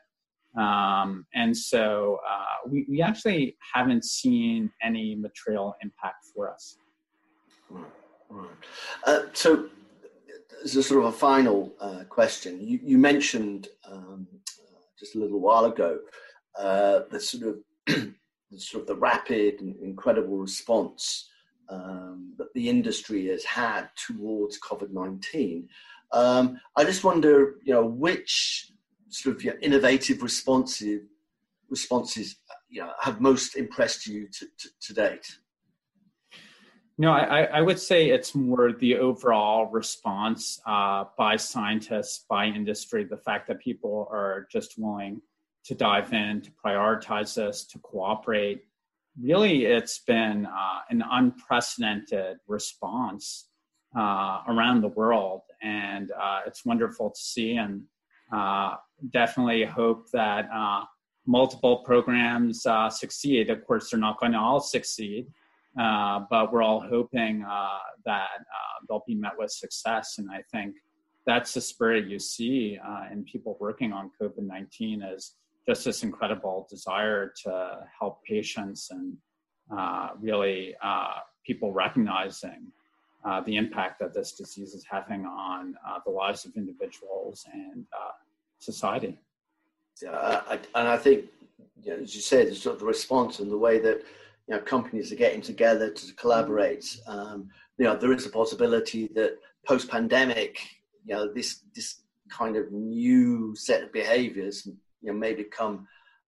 Um, 0.57 1.25
and 1.33 1.57
so 1.57 2.19
we, 2.67 2.85
we 2.87 3.01
actually 3.01 3.57
haven't 3.73 4.05
seen 4.05 4.71
any 4.81 5.15
material 5.15 5.75
impact 5.81 6.27
for 6.33 6.53
us. 6.53 6.77
Right. 8.33 8.47
Uh, 9.05 9.19
so, 9.33 9.69
as 10.63 10.75
a 10.75 10.81
sort 10.81 11.05
of 11.05 11.13
a 11.13 11.17
final 11.17 11.71
uh, 11.79 12.03
question, 12.09 12.59
you, 12.65 12.79
you 12.81 12.97
mentioned 12.97 13.67
um, 13.89 14.27
just 14.97 15.15
a 15.15 15.19
little 15.19 15.39
while 15.39 15.65
ago 15.65 15.99
uh, 16.57 17.01
the 17.11 17.19
sort 17.19 17.43
of 17.43 17.57
the 17.85 18.59
sort 18.59 18.81
of 18.81 18.87
the 18.87 18.95
rapid 18.95 19.61
and 19.61 19.75
incredible 19.81 20.37
response 20.37 21.29
um, 21.69 22.33
that 22.37 22.51
the 22.55 22.69
industry 22.69 23.27
has 23.27 23.43
had 23.43 23.89
towards 24.07 24.59
COVID 24.59 24.91
nineteen. 24.91 25.69
Um, 26.11 26.59
I 26.75 26.85
just 26.85 27.03
wonder, 27.03 27.55
you 27.63 27.73
know, 27.73 27.85
which 27.85 28.71
sort 29.09 29.35
of 29.35 29.55
innovative 29.61 30.23
responsive 30.23 31.01
responses, 31.69 32.37
you 32.69 32.81
know, 32.81 32.93
have 32.99 33.21
most 33.21 33.55
impressed 33.55 34.07
you 34.07 34.27
to, 34.27 34.47
to, 34.57 34.69
to 34.81 34.93
date. 34.93 35.37
No, 37.03 37.11
I, 37.11 37.43
I, 37.43 37.59
would 37.59 37.79
say 37.79 38.11
it's 38.11 38.33
more 38.33 38.71
the 38.71 38.95
overall 38.95 39.65
response 39.65 40.61
uh, 40.65 41.03
by 41.17 41.35
scientists, 41.35 42.23
by 42.29 42.45
industry, 42.45 43.03
the 43.03 43.17
fact 43.17 43.49
that 43.49 43.59
people 43.59 44.07
are 44.09 44.47
just 44.49 44.75
willing 44.77 45.21
to 45.65 45.75
dive 45.75 46.13
in, 46.13 46.39
to 46.43 46.51
prioritize 46.65 47.35
this, 47.35 47.65
to 47.65 47.79
cooperate. 47.79 48.63
Really, 49.21 49.65
it's 49.65 49.99
been 49.99 50.45
uh, 50.45 50.79
an 50.89 51.03
unprecedented 51.11 52.37
response 52.47 53.49
uh, 53.93 54.43
around 54.47 54.79
the 54.79 54.87
world, 54.87 55.41
and 55.61 56.09
uh, 56.11 56.39
it's 56.47 56.63
wonderful 56.63 57.09
to 57.09 57.19
see. 57.19 57.57
And 57.57 57.81
uh, 58.31 58.77
definitely 59.09 59.65
hope 59.65 60.09
that 60.11 60.47
uh, 60.55 60.85
multiple 61.25 61.79
programs 61.79 62.65
succeed. 62.91 63.49
Of 63.49 63.67
course, 63.67 63.89
they're 63.89 63.99
not 63.99 64.21
going 64.21 64.31
to 64.31 64.39
all 64.39 64.61
succeed, 64.61 65.27
but 65.75 66.51
we're 66.51 66.63
all 66.63 66.81
hoping 66.81 67.45
that 68.05 68.27
they'll 68.87 69.03
be 69.07 69.15
met 69.15 69.33
with 69.37 69.51
success. 69.51 70.15
And 70.17 70.29
I 70.31 70.43
think 70.51 70.75
that's 71.25 71.53
the 71.53 71.61
spirit 71.61 72.07
you 72.07 72.19
see 72.19 72.79
in 73.11 73.23
people 73.23 73.57
working 73.59 73.93
on 73.93 74.11
COVID 74.21 74.43
19 74.43 75.01
is 75.01 75.35
just 75.67 75.85
this 75.85 76.03
incredible 76.03 76.67
desire 76.69 77.33
to 77.43 77.79
help 77.99 78.23
patients 78.23 78.89
and 78.91 79.17
uh, 79.71 80.09
really 80.19 80.75
uh, 80.83 81.15
people 81.45 81.71
recognizing 81.71 82.67
uh, 83.25 83.41
the 83.41 83.55
impact 83.55 83.99
that 83.99 84.13
this 84.13 84.33
disease 84.33 84.73
is 84.73 84.85
having 84.89 85.25
on 85.25 85.75
uh, 85.87 85.99
the 86.05 86.11
lives 86.11 86.45
of 86.45 86.51
individuals 86.57 87.45
and 87.53 87.85
uh, 87.93 88.11
society. 88.59 89.17
And 90.01 90.87
I 90.87 90.97
think, 90.97 91.25
you 91.81 91.91
know, 91.91 92.03
as 92.03 92.13
you 92.13 92.21
said, 92.21 92.53
sort 92.55 92.75
of 92.75 92.79
the 92.81 92.85
response 92.85 93.39
and 93.39 93.49
the 93.49 93.57
way 93.57 93.79
that 93.79 94.03
you 94.47 94.55
know 94.55 94.61
companies 94.61 95.11
are 95.11 95.15
getting 95.15 95.41
together 95.41 95.89
to 95.89 96.13
collaborate. 96.15 96.97
Um, 97.07 97.49
you 97.77 97.85
know, 97.85 97.95
there 97.95 98.11
is 98.11 98.25
a 98.25 98.29
possibility 98.29 99.09
that 99.15 99.37
post-pandemic, 99.65 100.59
you 101.05 101.15
know, 101.15 101.33
this 101.33 101.61
this 101.75 102.01
kind 102.29 102.55
of 102.55 102.71
new 102.71 103.55
set 103.55 103.83
of 103.83 103.93
behaviours 103.93 104.65
you 104.65 105.11
know, 105.11 105.13
may 105.13 105.33
become 105.33 105.87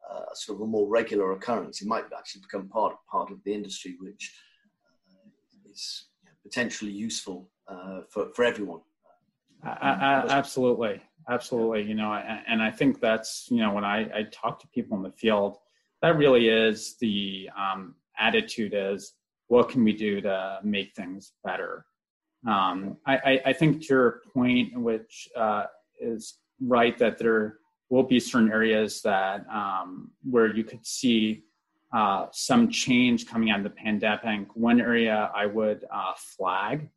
uh, 0.10 0.34
sort 0.34 0.58
of 0.58 0.62
a 0.62 0.68
more 0.68 0.88
regular 0.88 1.32
occurrence. 1.32 1.82
It 1.82 1.88
might 1.88 2.06
actually 2.18 2.42
become 2.42 2.70
part 2.70 2.96
part 3.10 3.32
of 3.32 3.44
the 3.44 3.54
industry, 3.54 3.96
which 4.00 4.34
uh, 5.10 5.72
is 5.72 6.06
you 6.24 6.30
know, 6.30 6.36
potentially 6.44 6.92
useful 6.92 7.50
uh, 7.68 8.02
for 8.10 8.30
for 8.34 8.46
everyone. 8.46 8.82
absolutely, 10.30 11.02
absolutely. 11.30 11.84
You 11.84 11.96
know, 11.96 12.14
and 12.14 12.62
I 12.62 12.72
think 12.72 13.00
that's 13.00 13.48
you 13.50 13.58
know 13.58 13.74
when 13.74 13.84
I, 13.84 14.02
I 14.02 14.24
talk 14.32 14.60
to 14.62 14.68
people 14.68 14.96
in 14.98 15.04
the 15.04 15.12
field, 15.12 15.58
that 16.02 16.18
really 16.18 16.50
is 16.50 16.96
the 17.00 17.50
um, 17.58 17.96
attitude 18.20 18.74
is 18.76 19.14
what 19.48 19.70
can 19.70 19.84
we 19.84 19.94
do 19.94 20.22
to 20.22 20.60
make 20.64 20.94
things 20.96 21.34
better. 21.44 21.86
Um, 22.48 22.98
I, 23.08 23.42
I, 23.46 23.54
think 23.54 23.82
to 23.82 23.88
your 23.90 24.22
point, 24.32 24.80
which 24.80 25.28
uh, 25.36 25.64
is 26.00 26.38
right, 26.62 26.96
that 27.00 27.18
there 27.18 27.58
will 27.90 28.04
be 28.04 28.20
certain 28.20 28.52
areas 28.52 29.02
that 29.02 29.46
um, 29.52 30.12
where 30.30 30.56
you 30.56 30.64
could 30.64 30.86
see 30.86 31.44
uh, 31.92 32.28
some 32.32 32.70
change 32.70 33.26
coming 33.26 33.50
out 33.50 33.60
of 33.60 33.64
the 33.64 33.70
pandemic. 33.72 34.56
One 34.56 34.80
area 34.80 35.32
I 35.34 35.48
would 35.48 35.86
uh, 35.92 36.14
flag 36.18 36.90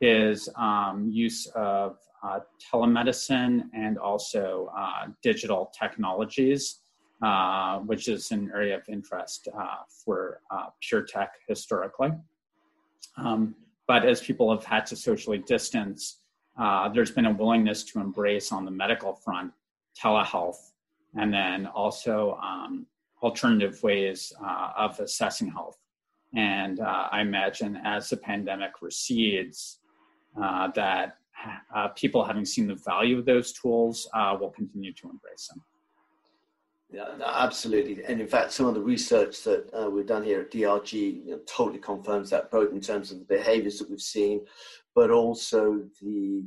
is 0.00 0.48
um, 0.56 1.08
use 1.10 1.46
of 1.54 1.96
uh, 2.22 2.40
telemedicine 2.70 3.68
and 3.72 3.98
also 3.98 4.70
uh, 4.76 5.06
digital 5.22 5.72
technologies, 5.78 6.80
uh, 7.22 7.78
which 7.80 8.08
is 8.08 8.30
an 8.30 8.50
area 8.54 8.76
of 8.76 8.82
interest 8.88 9.48
uh, 9.58 9.76
for 10.04 10.40
PureTech 10.82 11.28
historically. 11.48 12.10
Um, 13.16 13.54
but 13.86 14.04
as 14.04 14.20
people 14.20 14.50
have 14.50 14.64
had 14.64 14.84
to 14.86 14.96
socially 14.96 15.38
distance, 15.38 16.20
there's 16.92 17.10
been 17.10 17.26
a 17.26 17.32
willingness 17.32 17.84
to 17.84 18.00
embrace 18.00 18.52
on 18.52 18.64
the 18.64 18.70
medical 18.70 19.14
front 19.14 19.52
telehealth, 20.00 20.72
and 21.18 21.32
then 21.32 21.66
also 21.66 22.38
um, 22.42 22.86
alternative 23.22 23.82
ways 23.82 24.32
uh, 24.44 24.72
of 24.76 24.98
assessing 25.00 25.50
health. 25.50 25.78
And 26.34 26.80
uh, 26.80 27.08
I 27.10 27.22
imagine 27.22 27.78
as 27.84 28.10
the 28.10 28.16
pandemic 28.16 28.82
recedes, 28.82 29.78
uh, 30.40 30.68
that 30.74 31.16
uh, 31.74 31.88
people 31.88 32.24
having 32.24 32.44
seen 32.44 32.66
the 32.66 32.74
value 32.74 33.18
of 33.18 33.24
those 33.24 33.52
tools 33.52 34.08
uh, 34.12 34.36
will 34.38 34.50
continue 34.50 34.92
to 34.92 35.08
embrace 35.08 35.48
them. 35.48 35.62
Yeah, 36.90 37.06
absolutely. 37.24 38.04
And 38.04 38.20
in 38.20 38.28
fact, 38.28 38.52
some 38.52 38.66
of 38.66 38.74
the 38.74 38.80
research 38.80 39.42
that 39.42 39.68
uh, 39.74 39.90
we've 39.90 40.06
done 40.06 40.22
here 40.22 40.42
at 40.42 40.52
DRG 40.52 40.92
you 40.92 41.30
know, 41.32 41.40
totally 41.46 41.80
confirms 41.80 42.30
that, 42.30 42.50
both 42.50 42.72
in 42.72 42.80
terms 42.80 43.10
of 43.10 43.18
the 43.18 43.24
behaviors 43.24 43.78
that 43.78 43.90
we've 43.90 44.00
seen, 44.00 44.44
but 44.94 45.10
also 45.10 45.82
the 46.00 46.44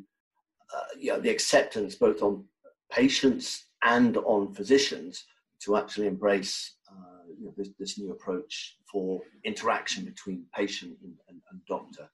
uh, 0.73 0.84
you 0.97 1.12
know, 1.12 1.19
the 1.19 1.30
acceptance 1.30 1.95
both 1.95 2.21
on 2.21 2.43
patients 2.91 3.65
and 3.84 4.17
on 4.17 4.54
physicians 4.54 5.25
to 5.62 5.75
actually 5.75 6.08
embrace 6.08 6.75
uh, 6.89 7.23
you 7.39 7.45
know, 7.45 7.54
this, 7.58 7.69
this, 7.80 7.97
new 7.97 8.12
approach 8.12 8.78
for 8.91 9.21
interaction 9.43 10.06
between 10.06 10.45
patient 10.56 10.95
and, 11.04 11.13
and, 11.28 11.41
and 11.52 11.60
doctor. 11.67 12.10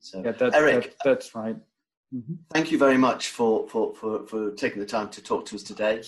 So, 0.00 0.22
yeah, 0.24 0.32
that, 0.32 0.54
Eric, 0.54 0.82
that, 0.84 0.96
that's 1.04 1.34
right. 1.34 1.56
Mm-hmm. 2.14 2.34
Thank 2.52 2.72
you 2.72 2.78
very 2.78 2.98
much 2.98 3.28
for, 3.28 3.68
for, 3.68 3.94
for, 3.94 4.26
for, 4.26 4.50
taking 4.52 4.80
the 4.80 4.86
time 4.86 5.08
to 5.10 5.22
talk 5.22 5.46
to 5.46 5.56
us 5.56 5.62
today. 5.62 6.02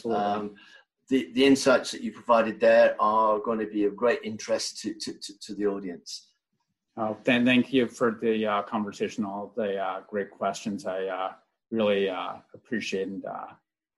The, 1.12 1.30
the 1.34 1.44
insights 1.44 1.90
that 1.92 2.00
you 2.00 2.10
provided 2.10 2.58
there 2.58 2.96
are 2.98 3.38
going 3.38 3.58
to 3.58 3.66
be 3.66 3.84
of 3.84 3.94
great 3.94 4.20
interest 4.24 4.80
to, 4.80 4.94
to, 4.94 5.12
to, 5.24 5.38
to 5.44 5.54
the 5.54 5.66
audience. 5.66 6.10
Oh, 6.96 7.18
then 7.24 7.44
thank 7.44 7.70
you 7.70 7.86
for 7.86 8.18
the 8.22 8.46
uh, 8.46 8.62
conversation, 8.62 9.22
all 9.26 9.52
the 9.54 9.76
uh, 9.76 10.00
great 10.08 10.30
questions. 10.30 10.86
I 10.86 11.00
uh, 11.18 11.32
really 11.70 12.08
uh, 12.08 12.36
appreciate 12.54 13.10
uh, 13.30 13.48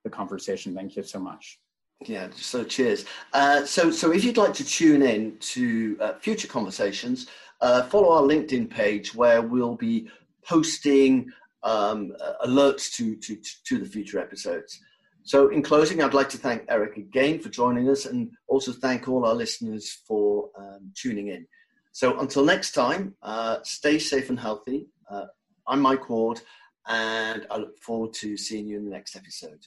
the 0.02 0.10
conversation. 0.10 0.74
Thank 0.74 0.96
you 0.96 1.04
so 1.04 1.20
much. 1.20 1.60
Yeah, 2.04 2.26
so 2.34 2.64
cheers. 2.64 3.04
Uh, 3.32 3.64
so, 3.64 3.92
so 3.92 4.12
if 4.12 4.24
you'd 4.24 4.36
like 4.36 4.54
to 4.54 4.64
tune 4.64 5.02
in 5.02 5.36
to 5.54 5.96
uh, 6.00 6.12
future 6.14 6.48
conversations, 6.48 7.28
uh, 7.60 7.84
follow 7.84 8.10
our 8.10 8.22
LinkedIn 8.22 8.68
page 8.68 9.14
where 9.14 9.40
we'll 9.40 9.76
be 9.76 10.08
posting 10.44 11.30
um, 11.62 12.12
alerts 12.44 12.92
to, 12.96 13.14
to, 13.24 13.38
to 13.68 13.78
the 13.78 13.86
future 13.86 14.18
episodes. 14.18 14.80
So, 15.26 15.48
in 15.48 15.62
closing, 15.62 16.02
I'd 16.02 16.12
like 16.12 16.28
to 16.30 16.38
thank 16.38 16.64
Eric 16.68 16.98
again 16.98 17.38
for 17.38 17.48
joining 17.48 17.88
us 17.88 18.04
and 18.04 18.30
also 18.46 18.72
thank 18.72 19.08
all 19.08 19.24
our 19.24 19.34
listeners 19.34 20.02
for 20.06 20.50
um, 20.58 20.92
tuning 20.94 21.28
in. 21.28 21.46
So, 21.92 22.20
until 22.20 22.44
next 22.44 22.72
time, 22.72 23.14
uh, 23.22 23.58
stay 23.62 23.98
safe 23.98 24.28
and 24.28 24.38
healthy. 24.38 24.86
Uh, 25.10 25.24
I'm 25.66 25.80
Mike 25.80 26.10
Ward, 26.10 26.42
and 26.86 27.46
I 27.50 27.56
look 27.56 27.78
forward 27.78 28.12
to 28.14 28.36
seeing 28.36 28.66
you 28.66 28.76
in 28.76 28.84
the 28.84 28.90
next 28.90 29.16
episode. 29.16 29.66